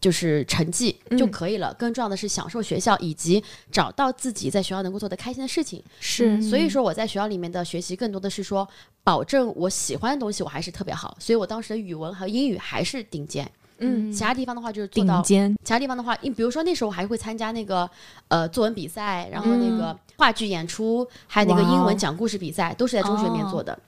[0.00, 1.74] 就是成绩就可以了。
[1.74, 5.82] 更重要的是享受学校，以及找到自己在学校能够做的开心的事情。
[6.00, 8.68] 是所以说我在学校里面的学习更多的是说，
[9.02, 11.16] 保证我喜欢的东西我还是特别好。
[11.18, 17.88] 所以我当时的语文和英语还是顶尖，嗯其他地方的话就是做到顶尖其他地方的话，你比如说那时候我还会参加那个
[18.28, 23.78] 呃作文比赛，然后那个话剧演出，还有那个英文讲故事比赛，都是在中学里面做的。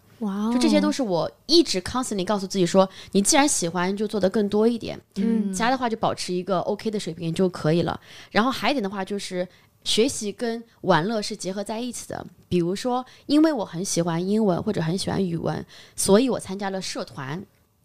[0.52, 8.00] 就这些都是我一直 constantly 告诉自己说，你既然喜欢，就做得更多一点，嗯其他的话就保持一个 OK 的水平就可以了。
[8.30, 9.46] 然后还有一点的话就是。
[9.84, 15.64] 学习跟玩乐是结合在一起的，比如说，因为我很喜欢英文或者很喜欢语文，
[15.96, 17.42] 所以我参加了社团。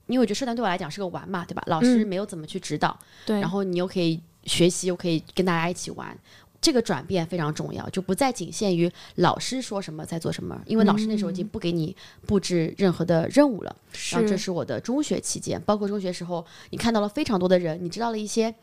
[0.08, 1.64] 因为我觉得社团对我来讲是个玩嘛，对吧？
[1.68, 6.18] 老师嗯没有怎么去指导，对，然后你又可以学习，又可以跟大家一起玩，
[6.64, 11.94] 这个转变非常重要，就不再仅限于老师说什么在做什么，因为老师那时候已经不给你
[12.26, 13.76] 布置任何的任务了。
[14.14, 14.54] 然后这是。
[14.54, 18.54] 我的中学期间，包括中学时候，你看到了非常多的人，你知道了一些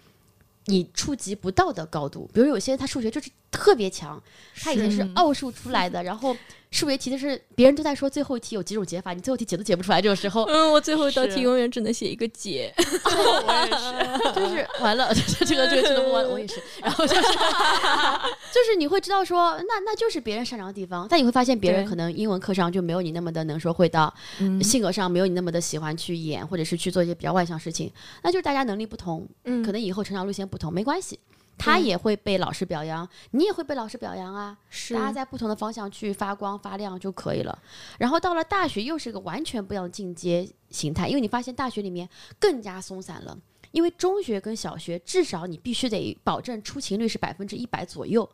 [0.67, 4.23] 你触及不到的高度，比如有些他数学就是特别强，
[4.55, 6.37] 他以前是嗯奥数出来的，然后
[6.71, 12.73] 数学题的是别人都在说最后一题有几种解法，你最后题解都解不出来，这种时候嗯，我最后一道题永远只能写一个解。
[12.79, 14.01] 我也是。
[14.35, 16.63] 就是完了，这个这个这个不完了，我也是。
[16.81, 31.19] 然后就是就是你会知道说，那那就是别人擅长的地方，但你会发现别人可能英文课上就没有你那么的能说会道，嗯性格上没有你那么的喜欢去演，或者是去做一些比较外向事情，那就是大家能力不同，嗯可能以后成长路线不同没关系。
[31.61, 34.57] 他也会被老师表扬，你也会被老师表扬啊。
[34.71, 37.59] 是大家在不同的方向去发光发亮就可以了。
[37.99, 43.37] 然后到了大学，又是个完全不一样的进阶形态，因为你发现大学里面更加松散了。
[43.73, 48.29] 因为中学跟小学，至少你必须得保证出勤率是百分之一百左右。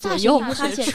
[0.00, 0.86] 大学你会发现，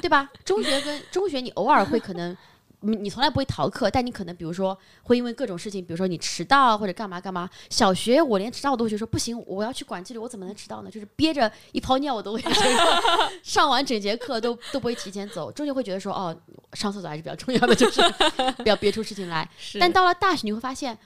[0.00, 0.30] 对吧？
[0.44, 2.36] 中学跟中学，你偶尔会可能，
[2.80, 7.48] 你你从来不会逃课，但你可能比如说会因为各种事情，比如说你迟到或者干嘛干嘛。
[7.68, 10.90] 小学我连迟到我都会觉得说不行，我要去管纪律，我怎么能迟到呢？
[10.90, 12.42] 就是憋着一泡尿我都会
[13.42, 15.50] 上完整节课都都不会提前走。
[15.50, 16.36] 中学会觉得说哦，
[16.74, 18.00] 上厕所还是比较重要的，就是
[18.58, 19.48] 不要憋出事情来。
[19.80, 20.96] 但到了大学，你会发现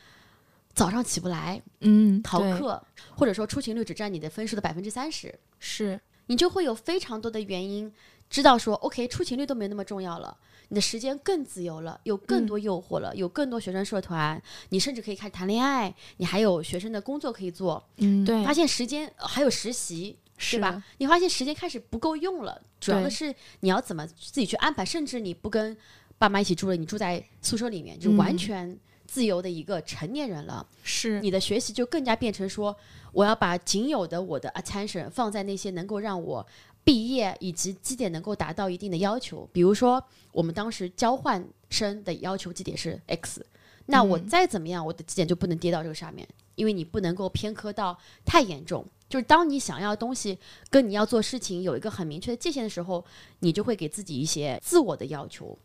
[0.74, 2.82] 早上起不来，嗯逃课，
[3.16, 5.34] 或者说出勤率只占你的分数的百分之三十。
[5.58, 7.92] 是你就会有非常多的原因
[8.32, 10.34] 知道说，OK，出勤率都没那么重要了，
[10.68, 20.82] 你的时间更自由了，有更多诱惑了，有更多学生社团，你甚至可以开始谈恋爱，你还有学生的工作可以做，嗯，对发现时间呃还有实习，是吧？？
[20.96, 25.76] 你发现时间开始不够用了，主要的是你要怎么自己去安排，甚至你不跟
[26.16, 30.66] 爸妈一起住了，你住在宿舍里面，就完嗯全自由的一个成年人了。
[30.82, 32.74] 是你的学习就更加变成说，
[33.12, 36.46] 我要把仅有的我的 attention 放在那些能够让我
[36.84, 39.48] 毕业以及绩点能够达到一定的要求。
[39.52, 43.44] 比如说，我们当时交换生的要求绩点是 X，
[43.86, 48.84] 那我嗯再怎么样，我的绩点就不能跌到这个上面，因为你不能够偏科到太严重。
[49.08, 50.38] 就是当你想要的东西
[50.70, 53.04] 跟你要做事情有一个很明确的界限的时候，
[53.40, 55.56] 你就会给自己一些自我的要求。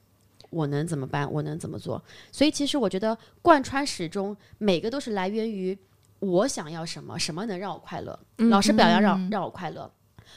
[0.49, 1.31] 我能怎么办？
[1.31, 2.01] 我能怎么做？
[2.31, 5.77] 所以其实我觉得贯穿始终，每个都是来源于
[6.19, 8.17] 我想要什么，什么能让我快乐。
[8.37, 9.89] 嗯老师表扬让嗯让我快乐，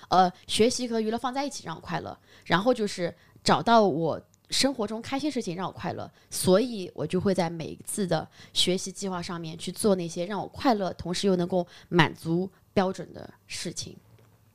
[0.09, 13.97] 呃，学习和娱乐放在一起让我快乐，然后就是找到我生活中开心事情让我快乐，所以我就会在每一次的学习计划上面去做那些让我快乐，同时又能够满足标准的事情。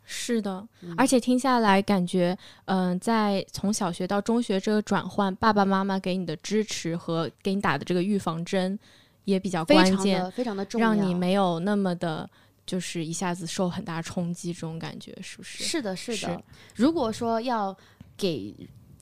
[0.07, 8.77] 是的，嗯而且听下来感觉，嗯、在从小学到中学这个转换，爸爸妈妈给你的支持和给你打的这个预防针
[9.23, 12.29] 也比较关键，的非常的重要，让你没有那么的，
[12.65, 15.63] 就是一下子受很大冲击，这种感觉是不是？
[15.63, 16.17] 是的，是的。
[16.17, 16.43] 是
[16.75, 17.75] 如果说要
[18.17, 18.55] 给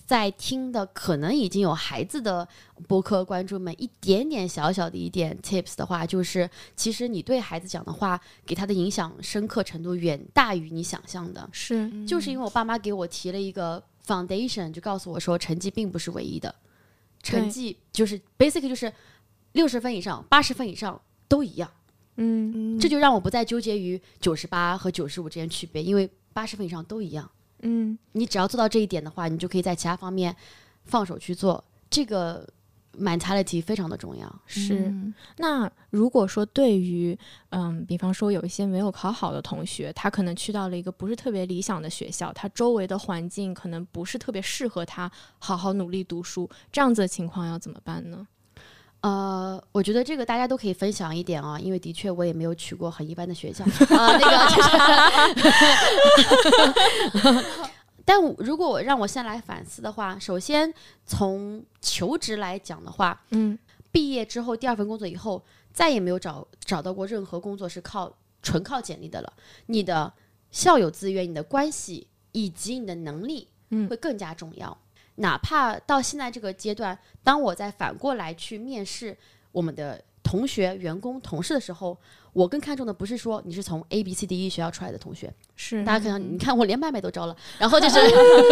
[0.06, 2.46] 在听的可能已经有孩子的
[2.90, 11.50] 播客观众们一点点小小的一点 tips 的话，就是其实你对孩子讲的话，给他的影响深刻程度远大于你想象的。
[11.54, 16.54] 是，就是因为我爸妈给我提了一个 foundation，就告诉我说成绩并不是唯一的，
[17.24, 18.92] 成绩就是 basic 就是
[19.54, 21.72] 六十分以上、八十分以上都一样。
[22.18, 27.30] 嗯这就让我不再纠结于九十八和九十五之间区别，因为八十分以上都一样。
[27.62, 30.36] 嗯你只要做到这一点的话，你就可以在其他方面
[30.84, 31.64] 放手去做。
[31.90, 32.48] 这个
[33.00, 34.42] mentality 非常的重要。
[34.46, 34.90] 是。
[34.90, 37.18] 嗯那如果说对于
[37.50, 48.28] 嗯，比方说有一些没有考好的同学，他可能去到了一个不是特别理想的学校，他周围的环境可能不是特别适合他好好努力读书，这样子的情况要怎么办呢？
[49.04, 54.62] 呃，我觉得这个大家都可以分享一点啊，因为的确我也没有去过很一般的学校啊、那个就
[57.42, 57.46] 是。
[58.06, 60.74] 但如果我让我先来反思的话，首先
[61.06, 63.60] 从求职来讲的话，嗯
[63.92, 69.34] 毕业之后第二份工作以后，再也没有找找到过任何工作是靠纯靠简历的了。
[69.66, 70.14] 你的
[70.50, 74.78] 校友资源、你的关系以及你的能力，嗯会更加重要。
[75.16, 79.16] 哪怕到现在这个阶段，当我再反过来去面试
[79.52, 81.98] 我们的同学、员工、同事的时候，
[82.32, 88.00] 我更看重的不是说你是从 A B C D E 学校出来的同学，是大家可能你看我连麦麦都招了，然后就是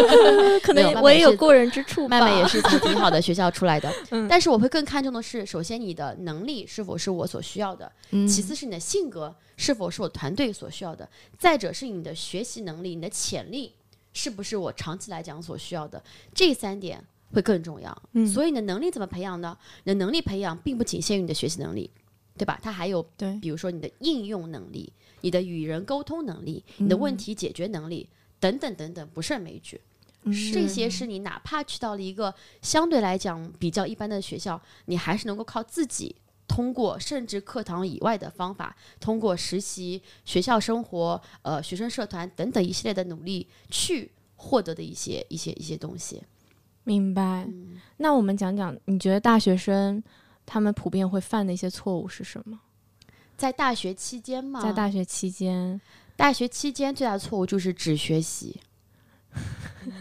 [0.61, 2.19] 可能我也有过人之处吧。
[2.19, 4.27] 麦麦也是从挺好的学校出来的， 嗯。
[4.27, 8.27] 但是我会更看重的是，首先你的能力是否是我所需要的，嗯。
[8.27, 13.73] 其次是你的性格是否是我团队所需要的，再者是你的学习能力、你的潜力
[14.13, 17.95] 是不是我长期来讲所需要的，这三点会更重要。
[18.13, 19.57] 嗯所以你的能力怎么培养呢？
[19.83, 21.89] 你的能力培养并不仅限于你的学习能力，
[22.37, 22.59] 对吧？
[22.61, 28.07] 它还有对，比如说你的应用能力、你的与人沟通能力、你的问题解决能力、
[28.39, 29.79] 等等等等，不胜枚举。
[30.53, 36.15] 这些是你哪怕去到了一个相对来讲比较一般的学校，你还是能够靠自己。
[36.53, 46.21] 通过甚至课堂以外的方法，通过实习、学校生活、呃学生社团等等一系列的努力，去获得的一些一些一些东西。
[46.83, 47.45] 明白。
[47.47, 50.03] 嗯那我们讲讲，你觉得大学生
[50.45, 52.59] 他们普遍会犯的一些错误是什么？
[53.37, 55.79] 在大学期间吗，在大学期间，
[56.17, 58.59] 大学期间最大的错误就是只学习，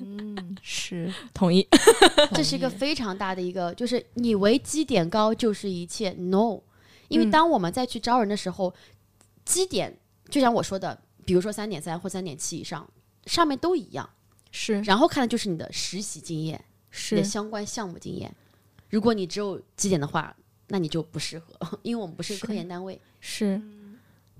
[0.00, 1.66] 嗯是 同意。
[2.34, 6.60] 这是一个非常大的一个，就是你为基点高就是一切，no。
[7.08, 8.72] 因为嗯当我们再去招人的时候，
[9.44, 12.88] 基点就像我说的，比如说三点三或三点七以上，
[13.26, 14.08] 上面都一样，
[14.50, 16.62] 是然后看的就是你的实习经验、
[17.10, 18.32] 你的相关项目经验。
[18.90, 20.36] 如果你只有基点的话，
[20.68, 23.00] 那你就不适合， 因为我们不是是科研单位。
[23.18, 23.60] 是，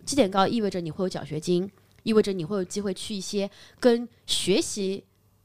[0.05, 1.69] 基点高意味着你会有奖学金，
[2.03, 5.05] 意味着你会有机会去一些跟学习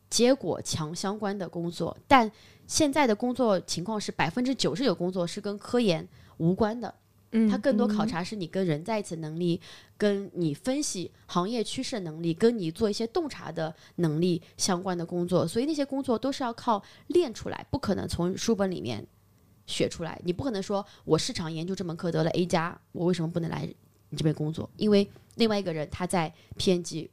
[0.10, 1.96] 结果强相关的工作。
[2.08, 2.32] 但
[2.68, 6.94] 现在的工作情况是，百分之九十九工作是跟科研无关的，
[7.32, 9.62] 嗯，它更多考嗯察是你跟人在一起的能力，
[9.98, 15.48] 跟你分析行业趋势的能力，跟你做一些洞察的能力相关的工作。
[15.48, 19.06] 所以那些工作都是要靠练出来，不可能从书本里面
[19.68, 20.20] 学出来。
[20.24, 23.68] 你不可能说我市场研究这门课得了 A 加，我为什么不能来
[24.10, 24.70] 你这边工作？
[24.78, 27.10] 因为另外一个人他在 PNG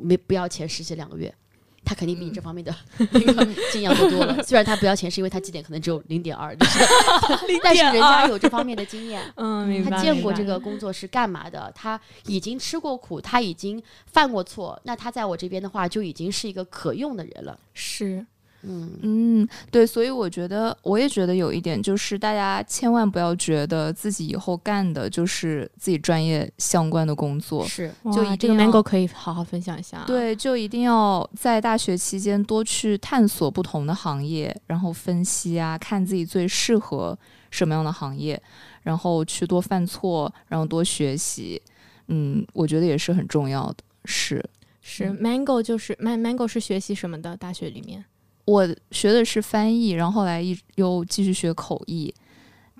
[0.00, 1.34] 没不要钱实习两个月。
[1.82, 4.40] 他肯定比你这方面的 那个经验多多了。
[4.42, 6.78] 虽然他不要钱，是因为他绩点可能只有零点二，就是
[7.64, 9.20] 但是人家有这方面的经验。
[9.36, 17.58] 嗯，他见过这个工作是干嘛的，他已经吃过苦，他已经犯过错，那他在我这边的话就已经是一个可用的人了。
[17.72, 18.24] 是
[18.62, 37.18] 嗯，嗯，对，所以我觉得，我也觉得有一点就是，大家千万不要觉得自己以后干的就是自己专业相关的工作，是就哇这个一定要 Mango 可以好好分享一下。，对，就一定要在大学期间多去探索不同的行业，然后分析啊，看自己最适合
[37.50, 38.40] 什么样的行业，
[38.82, 41.60] 然后去多犯错，然后多学习。
[42.08, 43.76] 嗯，我觉得也是很重要的。
[44.04, 44.44] 是
[44.80, 47.36] 是 Mango 就是 Man Mango 是学习什么的？
[47.36, 48.04] 大学里面
[48.50, 52.12] 我学的是翻译，然后后来一又继续学口译，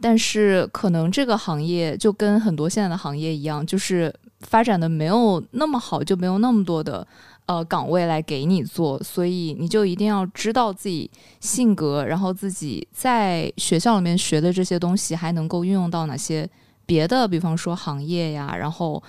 [0.01, 7.07] 但是可能这个行业就跟很多现在的行业一样，就是发展的没有那么好，就没有那么多的
[7.47, 16.49] 呃岗位来给你做，所以你就一定要知道自己性格，然后自己在学校里面学的这些东西还能够运用到哪些
[16.85, 19.01] 别的，比方说行业呀，然后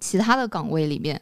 [0.00, 1.20] 其他的岗位里面。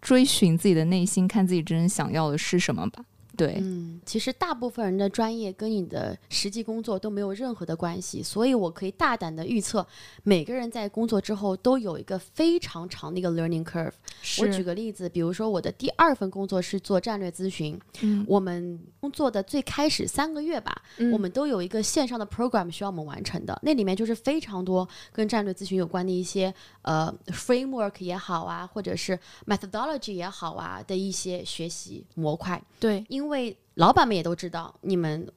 [0.00, 3.04] 追寻自己的内心，看自己真正想要的是什么吧。
[3.40, 9.86] 对，嗯，其实大部分人的专业跟你的实际工作都没有任何的关系，所以我可以大胆的预测，
[10.24, 13.92] 每个人在工作之后都有一个非常长的一个 learning curve。
[14.40, 18.26] 我举个例子，比如说我的第二份工作是做战略咨询，嗯。
[18.28, 33.04] 我们工作的最开始三个月吧，嗯我们都有一个线上的 program 需要我们完成的，那里面就是非常多跟战略咨询有关的一些呃 framework 也好啊，或者是 methodology 也好啊的一些学习模块，对。
[33.08, 33.29] 因为
[33.74, 35.30] 老板们也都知道你们。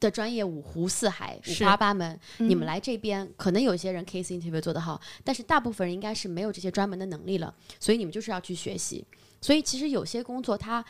[0.00, 9.02] 的专业五湖四海、五花八门，你们嗯来这边，可能有些人 case interview 做得好，但是大部分人应该是没有这些专门的能力了，所以你们就是要去学习。
[9.40, 10.84] 所以其实有些工作它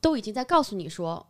[0.00, 1.26] 都已经在告诉你说，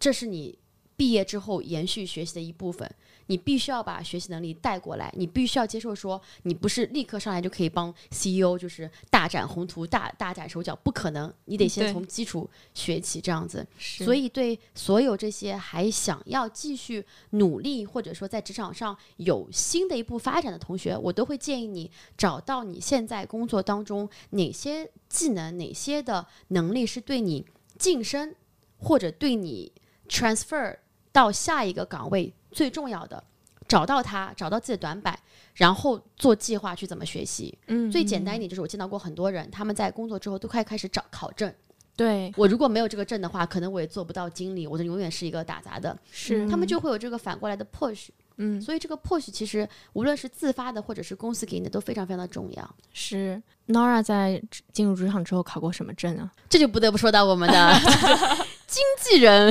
[0.00, 0.58] 这是你
[0.96, 2.90] 毕业之后延续学习的一部分，
[3.30, 13.64] 你必须要把学习能力带过来，你必须要接受说，你不是立刻上来就可以帮 CEO 就是大展宏图、大大展手脚，不可能，你得先从基础学起，这样子。
[13.78, 21.88] 所以，对所有这些还想要继续努力，或者说在职场上有新的一步发展的同学，我都会建议你
[22.18, 27.46] 找到你现在工作当中哪些技能、哪些的能力是对你
[27.78, 28.34] 晋升
[28.76, 29.70] 或者对你
[30.08, 30.76] transfer
[31.12, 33.22] 到下一个岗位最重要的。
[33.68, 35.16] 找到他，找到自己的短板，
[35.54, 37.56] 然后做计划去怎么学习。
[37.68, 41.52] 嗯最简单一点就是，我见到过很多人，他们在工作之后都快开始找考证。
[41.94, 45.96] 对我如果没有这个证的话，可能我也做不到经理，我就永远是一个打杂的。
[46.10, 52.74] 是他们就会有这个反过来的 push，嗯，所以这个 push 其实无论是自发的或者是公司给你的都非常非常的重要。
[52.92, 54.42] 是 Nora 在
[54.72, 56.32] 进入职场之后考过什么证啊？
[56.48, 57.80] 这就不得不说到我们的
[58.70, 59.50] 经纪人。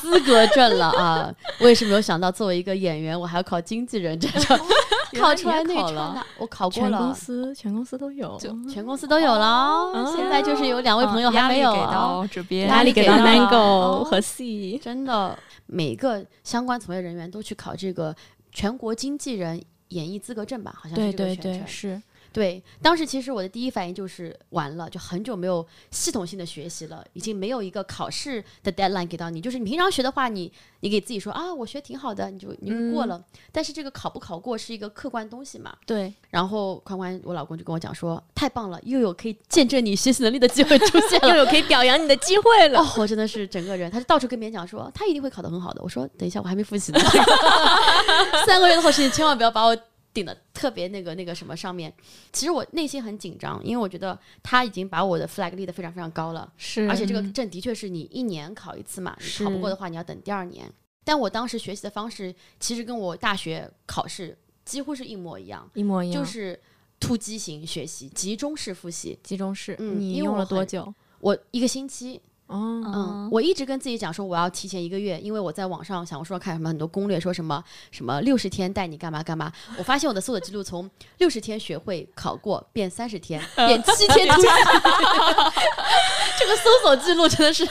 [0.00, 1.34] 资格证了啊！
[1.58, 4.58] 我也是没有想到，作为一个演员，我还要考经纪人这种，
[5.18, 6.98] 考出来那考了那，我考过了。
[6.98, 8.38] 全公，司全公司都有，
[8.72, 10.14] 全公司都有了哦。
[10.16, 11.74] 现在就是有两位朋友还没有。
[11.74, 14.04] 压力给啊，到这边，压力给到 Mango 哦。
[14.04, 14.78] 和 C。
[14.78, 18.14] 真的，每个相关从业人员都去考这个
[18.52, 22.00] 全国经纪人演艺资格证吧，好像对是这个是
[22.32, 29.40] 对，当时其实我的第一反应就是完了，就很久没有系统性的学习了，已经没有一个考试的 deadline 给到你。
[29.40, 33.20] 就是你平常学的话，你你给自己说啊，我学挺好的，你就你就过了。
[33.50, 35.74] 但是这个考不考过是一个客观东西嘛。
[35.84, 41.28] 对，然后宽宽，我老公就跟我讲说，太棒了，又有可以见证你学习能力的机会出现了。
[41.28, 42.80] 又有可以表扬你的机会了。
[42.80, 45.82] 哦，我真的是整个人，他就到处跟别人讲说，他一定会考得很好的。
[45.82, 47.00] 我说，等一下，我还没复习呢，
[48.46, 49.76] 三个月的后事你千万不要把我
[50.12, 51.92] 顶的特别那个那个什么上面。
[52.32, 60.70] 其实我内心很紧张，因为我觉得他已经把我的 flag 立得非常非常高了，是而且这个证的确是你一年考一次嘛，你考不过的话，你要等第二年。
[61.02, 66.60] 但我当时学习的方式其实跟我大学考试几乎是一模一样，一模一样，就是
[67.00, 69.18] 突击型学习，集中式复习。
[69.22, 69.74] 集中式。
[69.78, 70.92] 嗯你用了多久？
[71.18, 72.20] 我一个星期，
[72.50, 79.52] 哦，嗯，我一直跟自己讲说我要提前一个月，因为我在网上小红书上看什么很多攻略，说什么什么六十天带你干嘛干嘛。
[79.78, 84.48] 我发现我的搜索记录从六十天学会考过变三十天 变七天突击，
[86.38, 87.64] 这个搜索记录真的是，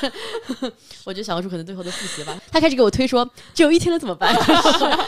[1.03, 2.39] 我觉得小红书可能最后都复习吧。
[2.49, 4.33] 他开始给我推说只有一天了怎么办？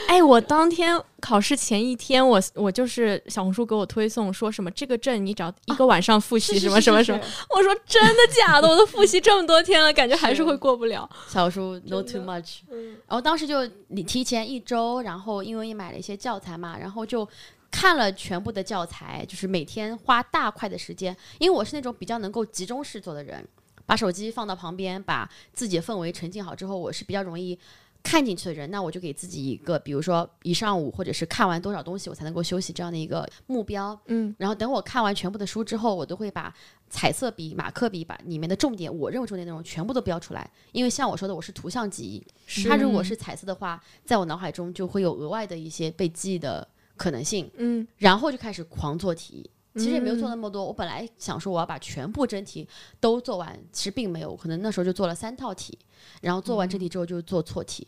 [0.10, 7.24] 哎，我当天考试前一天，我我就是小红书给我推送说什么这个证你只要一个晚上复习什么什么什么，
[7.56, 8.68] 我说真的假的？
[8.68, 11.08] 我都复习这么多天了，感觉还是是会过不了。
[11.28, 12.62] 小红书 no too much。
[13.08, 17.28] 然后当时就你提前一周，然后因为也买了一些教材嘛，然后就
[17.70, 23.48] 看了全部的教材，就是每天花大块的时间，因为我是那种比较能够集中式做的人，
[23.86, 27.60] 把手机放到旁边，把自己的氛围沉浸好之后，我是比较容易。
[28.04, 34.00] 看进去的人，那我就给自己一个，比如说一上午，或者是看完多少东西，我才能够休息这样的一个目标。
[34.08, 36.54] 嗯，然后等我看完全部的书之后，我都会把
[36.90, 40.50] 彩色笔、马克笔把里面的重点，我认为重点内容全部都标出来。
[40.72, 42.26] 因为像我说的，我是图像记忆，
[42.68, 49.50] 它如果是彩色的话，在我脑海中就会有额外的一些被记忆的可能性，嗯，然后就开始狂做题。
[49.76, 52.68] 其实也没有做那么多，我本来想说我要把全部真题
[53.00, 55.78] 都做完，其实并没有，可能那时候就做了三套题，
[56.22, 57.88] 然后做完真题之后就做错题，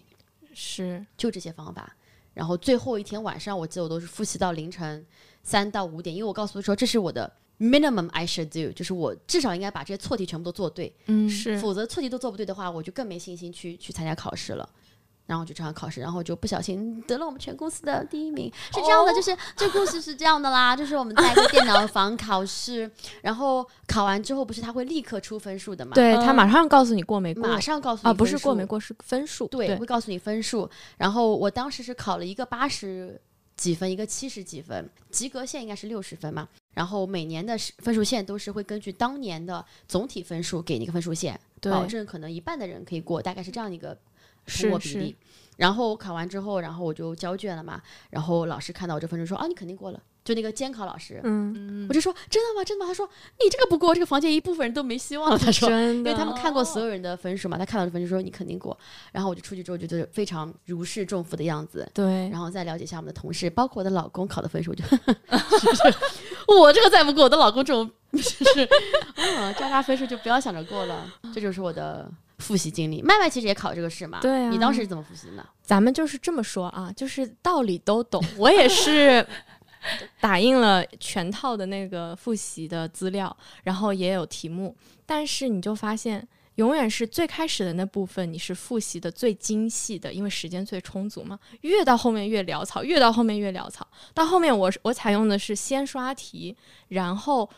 [0.54, 1.96] 是就这些方法。
[2.34, 5.06] 然后最后一天晚上，我记得我都是复习到凌晨
[5.44, 14.68] 三到五点，因为我告诉他说这是我的 minimum I should do，就是我至少应该把这些错题全部都做对，嗯是否则错题都做不对的话，我就更没信心去去参加考试了。
[15.26, 18.52] 然后就这样考试，然后就不小心得了我们全公司的第一名。
[18.74, 22.90] 是这样的，就是这故事是这样的啦，就是我们在一个电脑房考试，
[23.22, 30.70] 然后考完之后不是他会立刻出分数的嘛？，对他马上告诉你过没过马上告诉你啊，不是过没过是分数，对，会告诉你分数。
[30.98, 33.20] 然后我当时是考了一个八十
[33.56, 36.48] 几分，一个七十几分，及格线应该是六十分嘛。
[36.74, 43.96] 然后每年的分数线都是会根据当年的总体分数给你一个分数线，保证可能一半的人可以过，大概是这样一个
[44.46, 45.16] 通是是过比例。
[45.58, 50.00] 然后我考完之后，然后我就交卷了嘛，然后老师看到我这分数说啊，你肯定过了。
[50.24, 52.64] 就那个监考老师，嗯，我就说真的吗？
[52.64, 52.88] 真的吗？
[52.88, 53.06] 他说
[53.44, 55.38] 你这个不过，这个房间一部分人都没希望了。
[55.38, 58.78] 他说，真的，因为他们看过所有人的分数嘛，他看到的分数说你肯定过，
[59.12, 64.84] 然后我就出去之后觉得非常如释重负的样子，对，然后再了解一下我们的同事，包括我的老公考的分数，我就
[66.58, 68.70] 我这个再不过，我的老公这种 就是
[69.16, 72.10] 嗯渣渣分数就不要想着过了，这就是我的
[72.44, 73.02] 复习经历。
[73.02, 75.46] 麦麦其实也考这个试嘛，对啊你当时是怎么复习的呢？
[75.64, 78.24] 咱们就是这么说啊，就是道理都懂。
[78.38, 79.26] 我也是
[80.22, 84.76] 打印了全套的那个复习的资料，然后也有题目，
[85.06, 86.28] 但是你就发现。
[86.58, 91.40] 永远是最开始的那部分，你是复习的最精细的，因为时间最充足嘛。
[91.62, 93.88] 越到后面越潦草，越到后面越潦草。
[94.14, 96.56] 到后面我是我采用的是先刷题，
[96.90, 97.50] 然后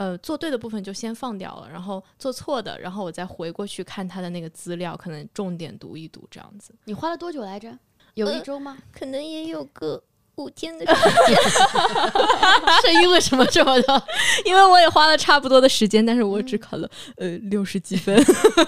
[0.00, 6.74] 呃做对的部分就先放掉了，然后做错的，然后我再回过去看他的那个资料，可能重点读一读这样子。
[6.84, 7.78] 你花了多久来着？
[8.14, 8.78] 有一周吗？
[8.90, 10.02] 可能也有个
[10.40, 11.36] 五天的时间
[12.82, 14.02] 是因为什么这么的？
[14.44, 18.18] 因为我也花了差不多的时间，但是我只考了、呃六十几分。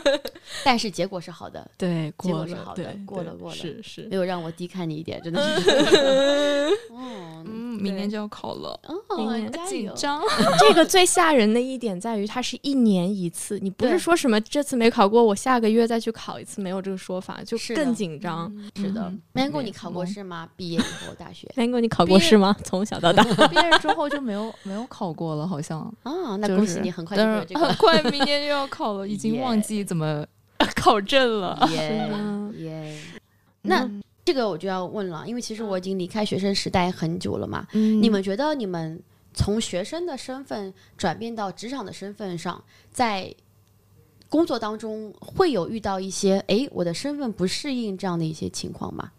[0.64, 6.70] 但是结果是好的，对，结过了，果是好的过了过了是是没，有让我低看你一点，真的是。
[6.92, 7.44] 嗯，
[7.80, 9.66] 明年就要考了，哦，加油！
[9.66, 10.22] 紧张。
[10.58, 18.52] 这个最吓人的一点在于，它是一年一次，你不是说什么这次没考过，我下个月再去考一次，没有这个说法，就是更紧张。
[18.76, 20.48] 是的嗯，Mango，对你考过试吗？
[20.56, 22.56] 毕业以后大学南哥，你考过试吗？
[22.64, 25.80] 从小到大， 毕业之后就没有没有考过了，好像。
[26.02, 30.26] 啊，那恭喜你，很快就会有这个很快明年就要考了， 已经忘记怎么
[30.74, 31.68] 考证了。
[31.70, 32.10] 耶
[32.58, 32.98] 耶。
[33.62, 37.66] 那嗯这个我就要问了，因为其实我已经离开学生时代很久了嘛。
[37.72, 39.00] 嗯你们觉得你们
[39.34, 43.34] 从学生的身份转变到职场的身份上，在
[44.28, 49.10] 工作当中会有遇到一些诶，我的身份不适应这样的一些情况吗？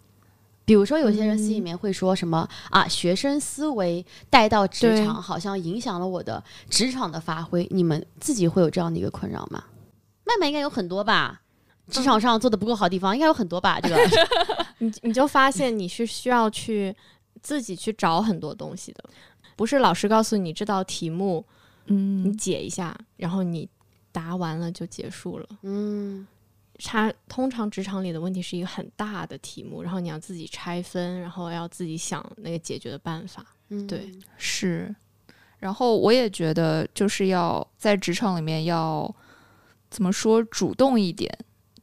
[0.65, 7.67] 比如说，有些人心里面会说什么、啊，学生思维带到职场，好像影响了我的职场的发挥。
[7.69, 9.63] 你们自己会有这样的一个困扰吗？
[10.25, 11.41] 麦麦应该有很多吧，
[11.89, 13.79] 职场上做的不够好的地方应该有很多吧？
[13.83, 13.97] 这个
[14.77, 16.95] 你你就发现你是需要去
[17.41, 19.03] 自己去找很多东西的，
[19.57, 21.45] 不是老师告诉你这道题目，
[21.87, 23.67] 嗯你嗯，解一下，然后你
[24.13, 25.47] 答完了就结束了。
[25.63, 26.25] 嗯
[26.85, 33.45] 它通常职场里的问题是一个很大的题目，然后你要自己拆分，然后要自己想那个解决的办法。
[33.69, 34.93] 嗯，对是。
[35.59, 39.09] 然后我也觉得，就是要在职场里面要
[39.89, 41.33] 怎么说，主动一点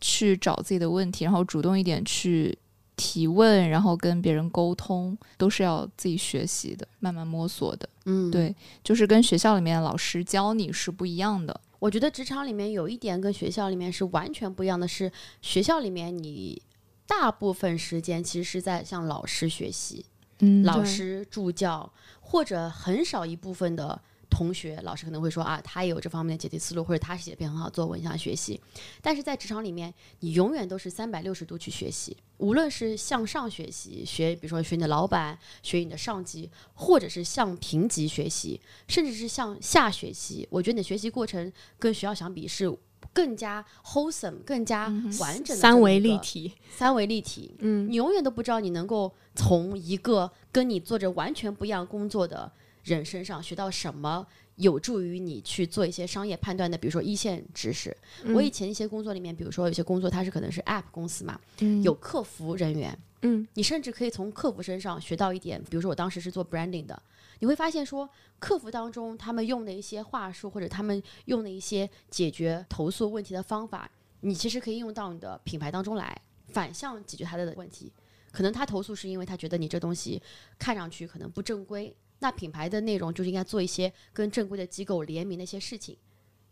[0.02, 2.56] 去找自己的问题，然后主动一点去
[2.94, 7.88] 提问，然后跟别人沟通，都是要自己学习的，慢慢摸索的。
[8.04, 11.58] 嗯，对，就是跟学校里面老师教你是不一样的。
[11.80, 15.10] 我觉得职场里面有一点跟学校里面是完全不一样的是，
[15.42, 16.62] 学校里面你
[17.06, 20.06] 大部分时间其实是在向老师学习，
[20.38, 24.00] 嗯老师助教或者很少一部分的
[24.30, 28.60] 同学，老师可能会说啊，他也有这方面的解题思路，或者他写的篇很好作文，想学习。
[29.02, 40.46] 但是在职场里面，你永远都是三百六十度去学习，无论是向上学习，学比如说学你的老板，学你的上级，或者是向平级学习，甚至是向下学习。
[40.50, 42.72] 我觉得你的学习过程跟学校相比是
[43.12, 44.84] 更加 wholesome、更加
[45.18, 47.56] 完整的三维立体，三维立体。
[47.58, 52.50] 嗯你永远都不知道你能够从一个跟你做着完全不一样工作的
[52.84, 54.26] 人身上学到什么
[54.56, 57.96] 有助于你去做一些商业判断的，比如说一线知识。
[58.34, 67.02] 我以前一些工作里面，比如说有些工作它是可能是 App 公司嘛，嗯有客服人员，嗯你甚至可以从客服身上学到一点，比如说我当时是做 branding 的，
[67.38, 68.08] 你会发现说
[68.38, 77.92] 客服当中他们用的一些话术或者他们用的一些解决投诉问题的方法，你其实可以用到你的品牌当中来，反向解决他的问题。
[78.32, 80.22] 可能他投诉是因为他觉得你这东西
[80.56, 85.96] 看上去可能不正规，那品牌的内容就是应该做一些跟正规的机构联名的一些事情，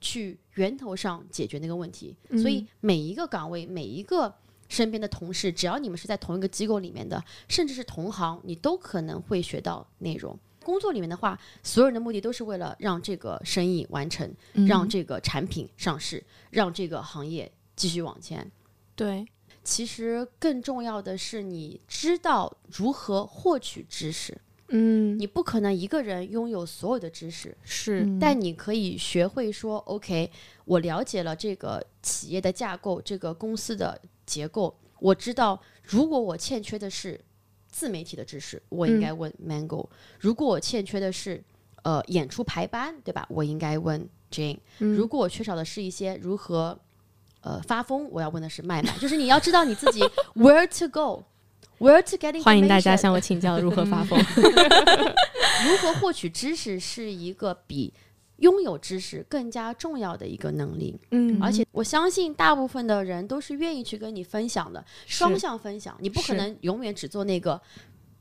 [0.01, 2.17] 去源头上解决那个问题。
[2.31, 4.35] 所以每一个岗位，每一个
[4.69, 10.39] 身边的同事，只要你们是在同一个机构里面的，甚至是同行，你都可能会学到内容。
[10.65, 14.31] 工作里面的话，所有人的目的都是为了让这个生意完成，
[14.67, 18.51] 让这个产品上市，让这个行业继续往前。
[18.95, 19.27] 对，
[19.65, 24.39] 其实更重要的是，你知道如何获取知识。
[24.69, 25.19] 嗯。
[25.19, 28.05] 你不可能一个人拥有所有的知识，是。
[28.05, 28.19] 嗯。
[28.19, 30.31] 但你可以学会说，OK，
[30.65, 37.21] 我了解了这个企业的架构，这个公司的结构，我知道如果我欠缺的是
[37.71, 39.89] 自媒体的知识，我应该问 Mango；、
[40.19, 41.43] 如果我欠缺的是
[41.83, 43.27] 呃演出排班，对吧？
[43.31, 44.95] 我应该问 Jane；、嗯。
[44.95, 46.79] 如果我缺少的是一些如何
[47.41, 48.97] 呃发疯，我要问的是麦麦。
[48.99, 50.01] 就是你要知道你自己
[50.35, 51.25] where to go。
[51.79, 52.43] Where to get information？
[52.43, 54.19] 欢迎大家向我请教如何发疯。
[54.19, 57.93] 如何获取知识是一个比
[58.39, 65.97] 拥有知识更加重要的一个能力，嗯而且我相信大部分的人都是愿意去跟你分享的，双向分享。
[66.01, 67.61] 你不可能永远只做那个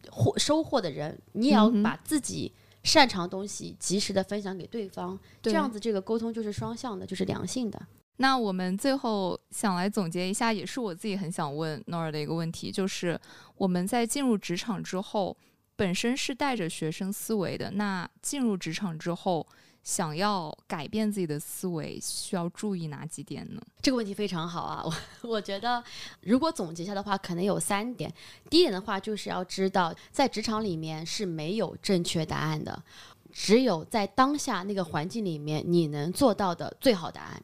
[0.10, 2.52] 获收获的人，你也要把自己
[2.84, 7.80] 擅长的东西及时的分享给对方，这样子这个沟通就是双向的，就是良性的。
[8.18, 13.20] 那我们最后想来总结一下，也是我自己很想问 Nora 的一个问题，就是
[13.56, 15.38] 我们在进入职场之后，
[15.76, 19.46] 本身是带着学生思维的，那进入职场之后，
[19.84, 23.62] 想要改变自己的思维，需要注意哪几点呢？
[23.84, 24.94] 这个问题非常好啊，我
[25.30, 25.84] 我觉得
[26.22, 28.12] 如果总结一下的话，可能有三点。
[28.50, 32.84] 第一点的话，就是要知道在职场里面是没有正确答案的，
[33.32, 37.44] 只有在当下那个环境里面你能做到的最好答案。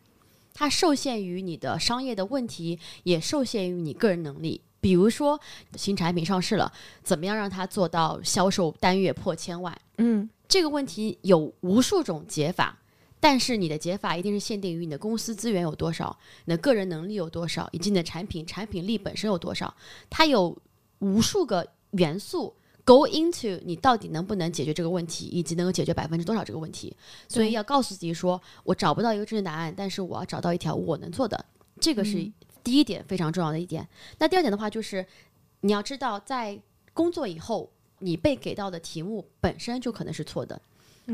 [0.53, 4.61] 它受限于你的商业的问题，也受限于你个人能力。
[4.79, 5.39] 比如说
[5.75, 6.71] 新产品上市了，
[7.03, 9.75] 怎么样让它做到销售单月破千万？
[9.97, 12.77] 嗯这个问题有无数种解法，
[13.19, 19.73] 但是你的解法一定是限定于你的公司资源有多少，你的个人能力有多少，以及你的产品产品力本身有多少。
[20.09, 20.55] 它有
[20.99, 22.53] 无数个元素
[22.85, 26.95] go into 你到底能不能解决这个问题，以及能够解决百分之多少这个问题。
[27.27, 31.45] 所以要告诉自己说，我找不到一个正确答案，但是我要找到一条我能做的，
[31.79, 32.29] 这个是
[32.63, 33.87] 第一点非常重要的一点。
[34.19, 35.05] 那第二点的话就是，
[35.61, 36.59] 你要知道在
[36.93, 37.69] 工作以后，
[37.99, 40.61] 你被给到的题目本身就可能是错的。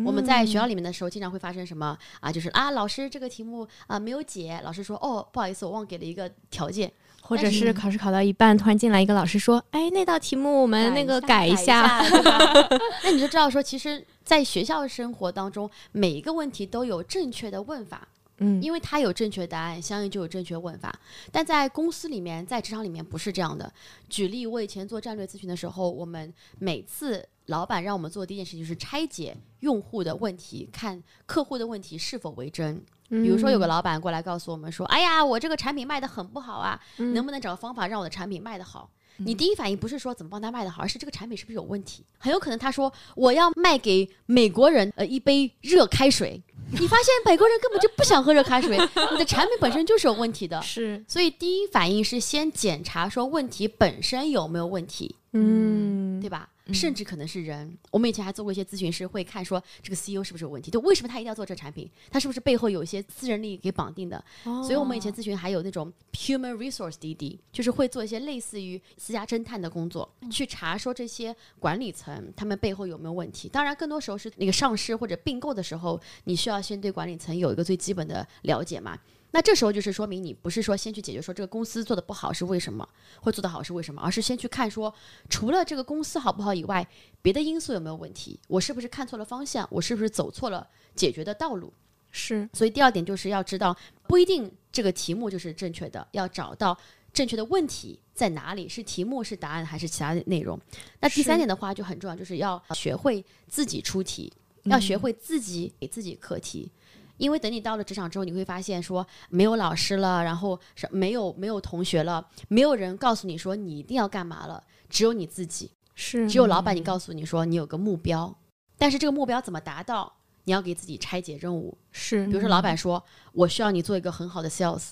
[0.06, 2.32] 我们在学校里面的时候，经常会发生什么啊？
[2.32, 6.92] 就是啊，老师这个题目啊没有解，老师说哦，不好意思，我忘给了一个条件，
[7.30, 12.04] 或者是考试考到一半，突然进来一个老师说：“哎，那道题目我们那个改一一下。
[13.04, 18.08] 那你就知道说，其实，在学校生活当中，每一个问题都有正确的问法，”
[18.42, 20.98] 嗯，因为它有正确答案，相应就有正确问法。
[21.32, 23.72] 但在公司里面，在职场里面不是这样的。
[24.10, 32.82] 举例，我以前做战略咨询的时候，我们每次老板让我们做的第一件事情就是拆解用户的问题，看客户的问题是否为真。
[33.10, 38.90] 比如说，有个老板过来告诉我们说：“哎呀，我这个产品卖的很不好啊，嗯能不能找个方法让我的产品卖得好？”
[39.22, 42.06] 你第一反应不是说怎么帮他卖得好，而是这个产品是不是有问题？
[42.18, 46.42] 很有可能他说我要卖给美国人呃一杯热开水，
[46.72, 48.78] 你发现美国人根本就不想喝热开水，
[49.12, 50.60] 你的产品本身就是有问题的。
[50.64, 56.48] 是，所以第一反应是先检查说问题本身有没有问题，嗯，对吧？
[56.74, 57.78] 甚至可能是人。
[57.92, 64.24] 我们以前还做过一些咨询师，会看说这个 CEO 是不是有问题，就为什么他一定要做这产品，他是不是背后有一些私人利益给绑定的？
[64.44, 73.50] 所以我们以前咨询还有那种 human resource DD，就是会做一些类似于私家侦探的工作，去查说这些管理层他们背后有没有问题。
[73.50, 78.98] 当然，更多时候是那个上市或者并购的时候，你需要先对管理层有一个最基本的了解嘛。
[79.32, 82.88] 那这时候就是说明你不是说先去解决说这个公司做的不好是为什么，
[83.22, 84.94] 或做得好是为什么，而是先去看说
[85.30, 86.88] 除了这个公司好不好以外，
[87.22, 88.40] 别的因素有没有问题？
[88.48, 89.68] 我是不是看错了方向？
[89.72, 91.72] 我是不是走错了解决的道路？
[92.12, 93.76] 是，所以第二点就是要知道，
[94.08, 96.76] 不一定这个题目就是正确的，要找到
[97.14, 100.60] 正确的问题在哪里，是题目是答案还是其他的内容。
[101.02, 106.72] 那第三点的话就很重要，就是要学会自己出题，要学会自己给自己课题。
[107.20, 115.70] 因为等你到了职场之后，你会发现说没有老师了，然后是没有没有同学了，没有人告诉你说你一定要干嘛了，只有你自己。
[115.94, 118.34] 是，只有老板你告诉你说你有个目标，
[118.78, 120.12] 但是这个目标怎么达到，
[120.46, 121.78] 你要给自己拆解任务。
[121.92, 123.04] 是，比如说，老板说
[123.34, 124.92] 我需要你做一个很好的 sales，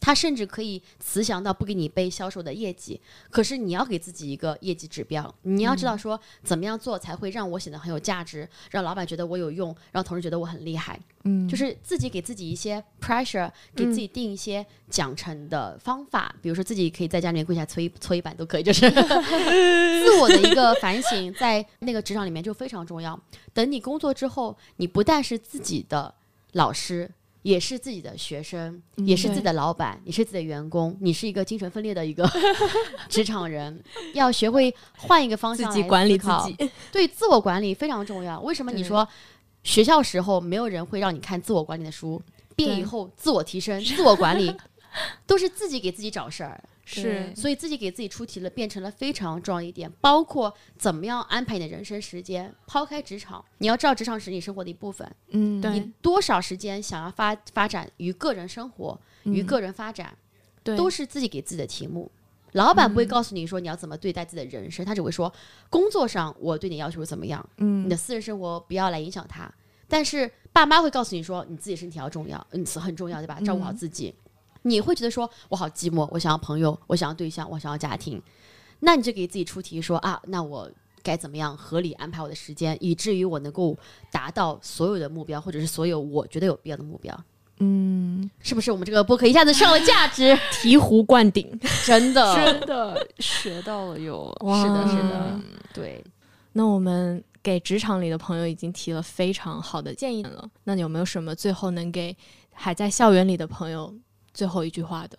[0.00, 2.98] 他甚至可以慈祥到不给你背销售的业绩，
[3.30, 10.98] 可是你要给自己一个业绩指标，你要知道说怎么样做才会让我显得很有价值，让老板觉得我有用，让同事觉得我很厉害。
[11.24, 23.20] 嗯，就是自己给自己一些 pressure，给自己定一些奖惩的方法，比如说自己可以在家里面跪下搓一搓衣板都可以，就是 自我的一个反省，在那个职场里面就非常重要。
[23.52, 26.14] 等你工作之后，你不但是自己的
[26.52, 27.10] 老师。
[27.42, 30.96] 也是自己的学生，也是自己的老板，也是自己的员工。
[31.00, 32.28] 你是一个精神分裂的一个
[33.08, 33.82] 职场人，
[34.14, 38.40] 要学会换一个方自向管理自己，对自我管理非常重要。
[38.40, 39.08] 为什么你说
[39.62, 42.20] 学校时候没有人会让你看自我管理的书，
[42.54, 44.54] 毕业以后自我提升、自我管理
[45.26, 46.62] 都是自己给自己找事儿，
[46.94, 49.90] 是，所以自己给自己出题了，变成了非常重要一点。
[50.00, 60.16] 包括怎么样安排你的人生时间，抛开职场，你要知道职场是你生活的一部分，嗯，对你多少时间想要发发展于个人生活、于嗯个人发展，
[60.64, 62.10] 对，都是自己给自己的题目。
[62.52, 65.32] 老板不会告诉你说你要怎么对待自己的人生，他只会说
[65.68, 69.48] 工作上我对你要求怎么样，嗯你的私人生活不要来影响他。
[69.86, 73.40] 但是爸妈会告诉你说你自己身体要重要，嗯，很重要，对吧？
[73.40, 74.14] 照顾好自己。
[74.62, 78.20] 你会觉得说我好寂寞，我想要朋友，我想要对象，我想要家庭，
[78.80, 80.70] 那你就给自己出题说啊，那我
[81.02, 83.76] 该怎么样合理安排我的时间，以至于我能够
[84.12, 87.18] 达到所有的目标，或者是所有我觉得有必要的目标。
[87.62, 90.32] 嗯，是不是我们这个播客一下子上了价值？
[90.50, 91.58] 醍醐灌顶。
[91.84, 95.40] 真的，真的学到了有，是的，是的，
[95.74, 96.02] 对。
[96.52, 102.16] 那我们给职场里的朋友已经提了非常好的建议了，那你有没有什么最后能给
[102.52, 103.94] 还在校园里的朋友
[104.32, 105.18] 最后一句话的？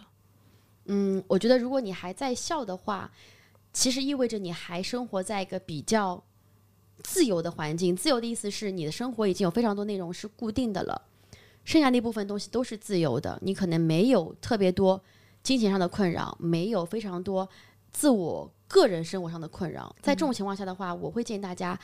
[0.85, 3.11] 嗯，我觉得如果你还在笑的话，
[3.71, 6.23] 其实意味着你还生活在一个比较
[7.03, 7.95] 自由的环境。
[7.95, 11.01] 自由的意思是你的生活已经有非常多内容是固定的了，
[11.63, 13.37] 剩下那部分东西都是自由的。
[13.41, 15.01] 你可能没有特别多
[15.43, 17.47] 金钱上的困扰，没有非常多
[17.91, 19.95] 自我个人生活上的困扰。
[20.01, 21.79] 在这种情况下的话，我会建议大家。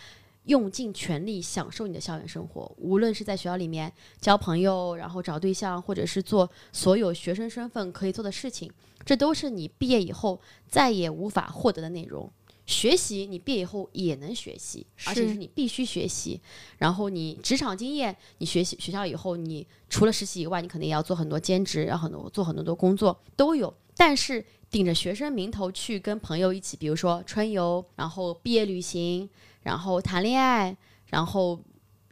[0.48, 8.72] 用尽全力享受你的校园生活，无论是在学校里面交朋友，然后找对象，或者是做所有学生身份可以做的事情，
[9.06, 12.30] 这都是你毕业以后再也无法获得的内容。
[12.66, 16.40] 学习你毕业以后也能学习，而且是是你必须学习。
[16.78, 23.74] 然后你职场经验，你学习学校以后，你除了实习以外，你可能也要做很多兼职，然后很多做很多的工作都有。
[23.96, 29.30] 但是顶着学生名头去跟朋友一起，比如说春游，然后毕业旅行，
[29.68, 30.74] 然后谈恋爱，
[31.08, 31.60] 然后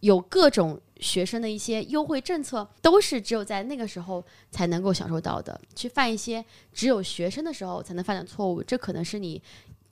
[0.01, 5.57] 有各种学生的一些优惠政策，都是只有在那个时候才能够享受到的。
[5.73, 6.43] 去犯一些
[6.73, 9.41] 只有学生的时候才能犯的错误，这可能是你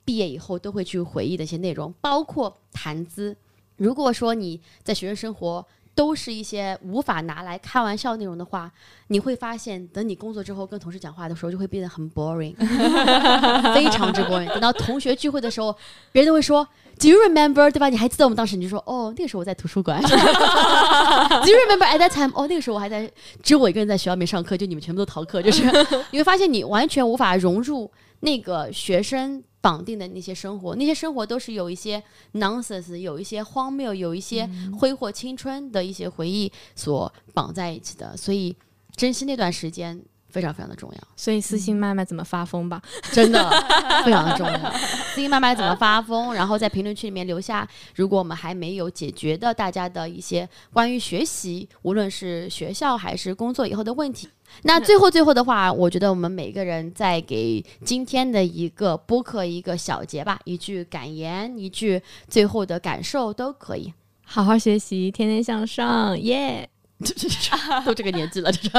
[0.04, 3.34] 毕业以后都会去回忆的一些内容，包括谈资。
[3.76, 8.70] 如果说你在学生生活，都是一些无法拿来开玩笑内容的话，
[9.08, 12.54] 你会发现，等你工作之后跟同事讲话的时候，就会变得很 boring，
[13.74, 14.48] 非常之 boring。
[14.48, 15.74] 等到同学聚会的时候，
[16.10, 16.66] 别人都会说
[16.98, 17.88] “Do you remember？” 对吧？
[17.88, 18.56] 你还记得我们当时？
[18.56, 20.02] 你就说：“哦，那个时候我在图书馆。
[20.02, 23.10] ”“Do you remember at that time？” 哦，那个时候我还在，
[23.42, 25.40] 只有我一个人在学校里面上课，就你们全部都逃课。
[25.40, 25.62] 就是
[26.10, 27.90] 你会发现，你完全无法融入
[28.24, 29.44] 那个学生。
[29.64, 32.02] 绑定的那些生活，那些生活都是有一些
[32.34, 34.46] nonsense，有一些荒谬，有一些
[34.78, 38.54] 挥霍青春的一些回忆所绑在一起的，所以
[38.94, 39.98] 珍惜那段时间
[40.34, 40.98] 非常非常的重要。
[41.14, 42.82] 所以私信麦麦怎么发疯吧，
[43.12, 43.48] 真的
[44.04, 44.72] 非常的重要。
[45.14, 54.28] 私信麦麦怎么发疯，然后在评论区里面留下，如果我们还没有解决的大家的一些关于学习，无论是学校还是工作以后的问题。
[54.62, 63.92] 那最后最后的话，我觉得我们每个人再给今天的一个播客一个小结吧，一句感言，一句最后的感受都可以。
[64.26, 66.68] 好好学习，天天向上，耶！
[67.84, 68.70] 都这个年纪了，这是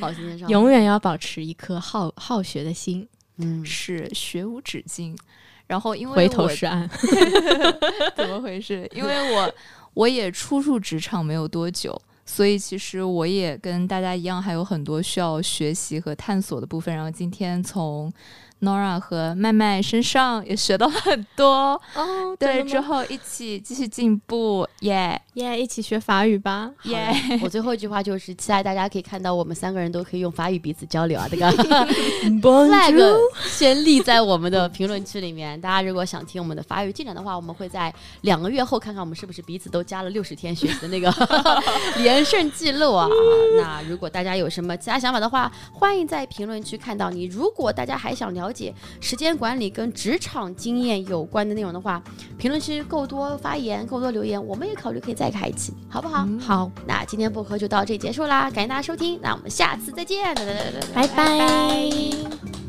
[0.00, 3.08] 好天天上，永远要保持一颗好好学的心。
[3.38, 5.16] 嗯，是学无止境。
[5.66, 6.88] 然后因为回头是岸，
[8.16, 8.88] 怎么回事？
[8.94, 9.54] 因为我
[9.94, 12.00] 我也初入职场没有多久。
[12.24, 16.94] 所以其实我也跟大家一样，还有很多需要学习和探索的部分。
[16.94, 18.12] 然后今天从
[18.60, 25.20] Nora 和麦麦身上也学到了很多哦，对，之后一起继续进步，耶。
[25.34, 26.68] 耶，一起学法语吧！
[26.82, 31.28] 耶， 我最后一句话就是期待大家可以看到我们三个人都可以用法语彼此交流啊！
[31.30, 31.48] 这个
[32.42, 35.60] flag 先立在我们的评论区里面。
[35.60, 41.08] 大家如果想听我们的法语进展的话，我们会在两个月后看看我们是不是彼此都加了六十天学习的那个
[42.02, 43.06] 连胜记录啊！
[43.56, 47.26] 那如果大家有什么其他想法的话，欢迎在评论区看到你。
[47.26, 52.02] 如果大家还想了解时间管理跟职场经验有关的内容的话，
[52.36, 55.28] 评论区够多发言，够多留言，我们也考虑可以再。
[55.30, 56.26] 开一期，好不好？
[56.40, 60.34] 好，那今天播客就到这里结束啦，感谢大家收听，那我们下次再见，
[60.94, 62.67] 拜拜。